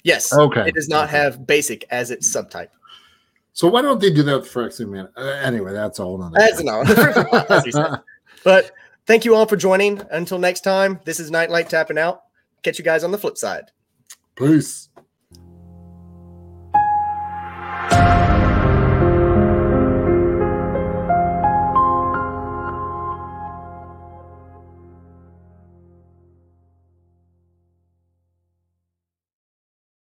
[0.04, 0.34] yes.
[0.34, 0.68] Okay.
[0.68, 1.18] It does not Okay.
[1.18, 2.70] have basic as its subtype.
[3.54, 5.08] So why don't they do that for Phyrexian Man?
[5.16, 6.34] Uh, anyway, that's a whole nother.
[6.36, 6.66] That's thing.
[6.66, 6.82] no.
[7.50, 8.00] as he said.
[8.44, 8.72] But
[9.06, 10.02] thank you all for joining.
[10.12, 12.24] Until next time, this is Nightlight tapping out.
[12.64, 13.66] Catch you guys on the flip side.
[14.36, 14.90] Peace.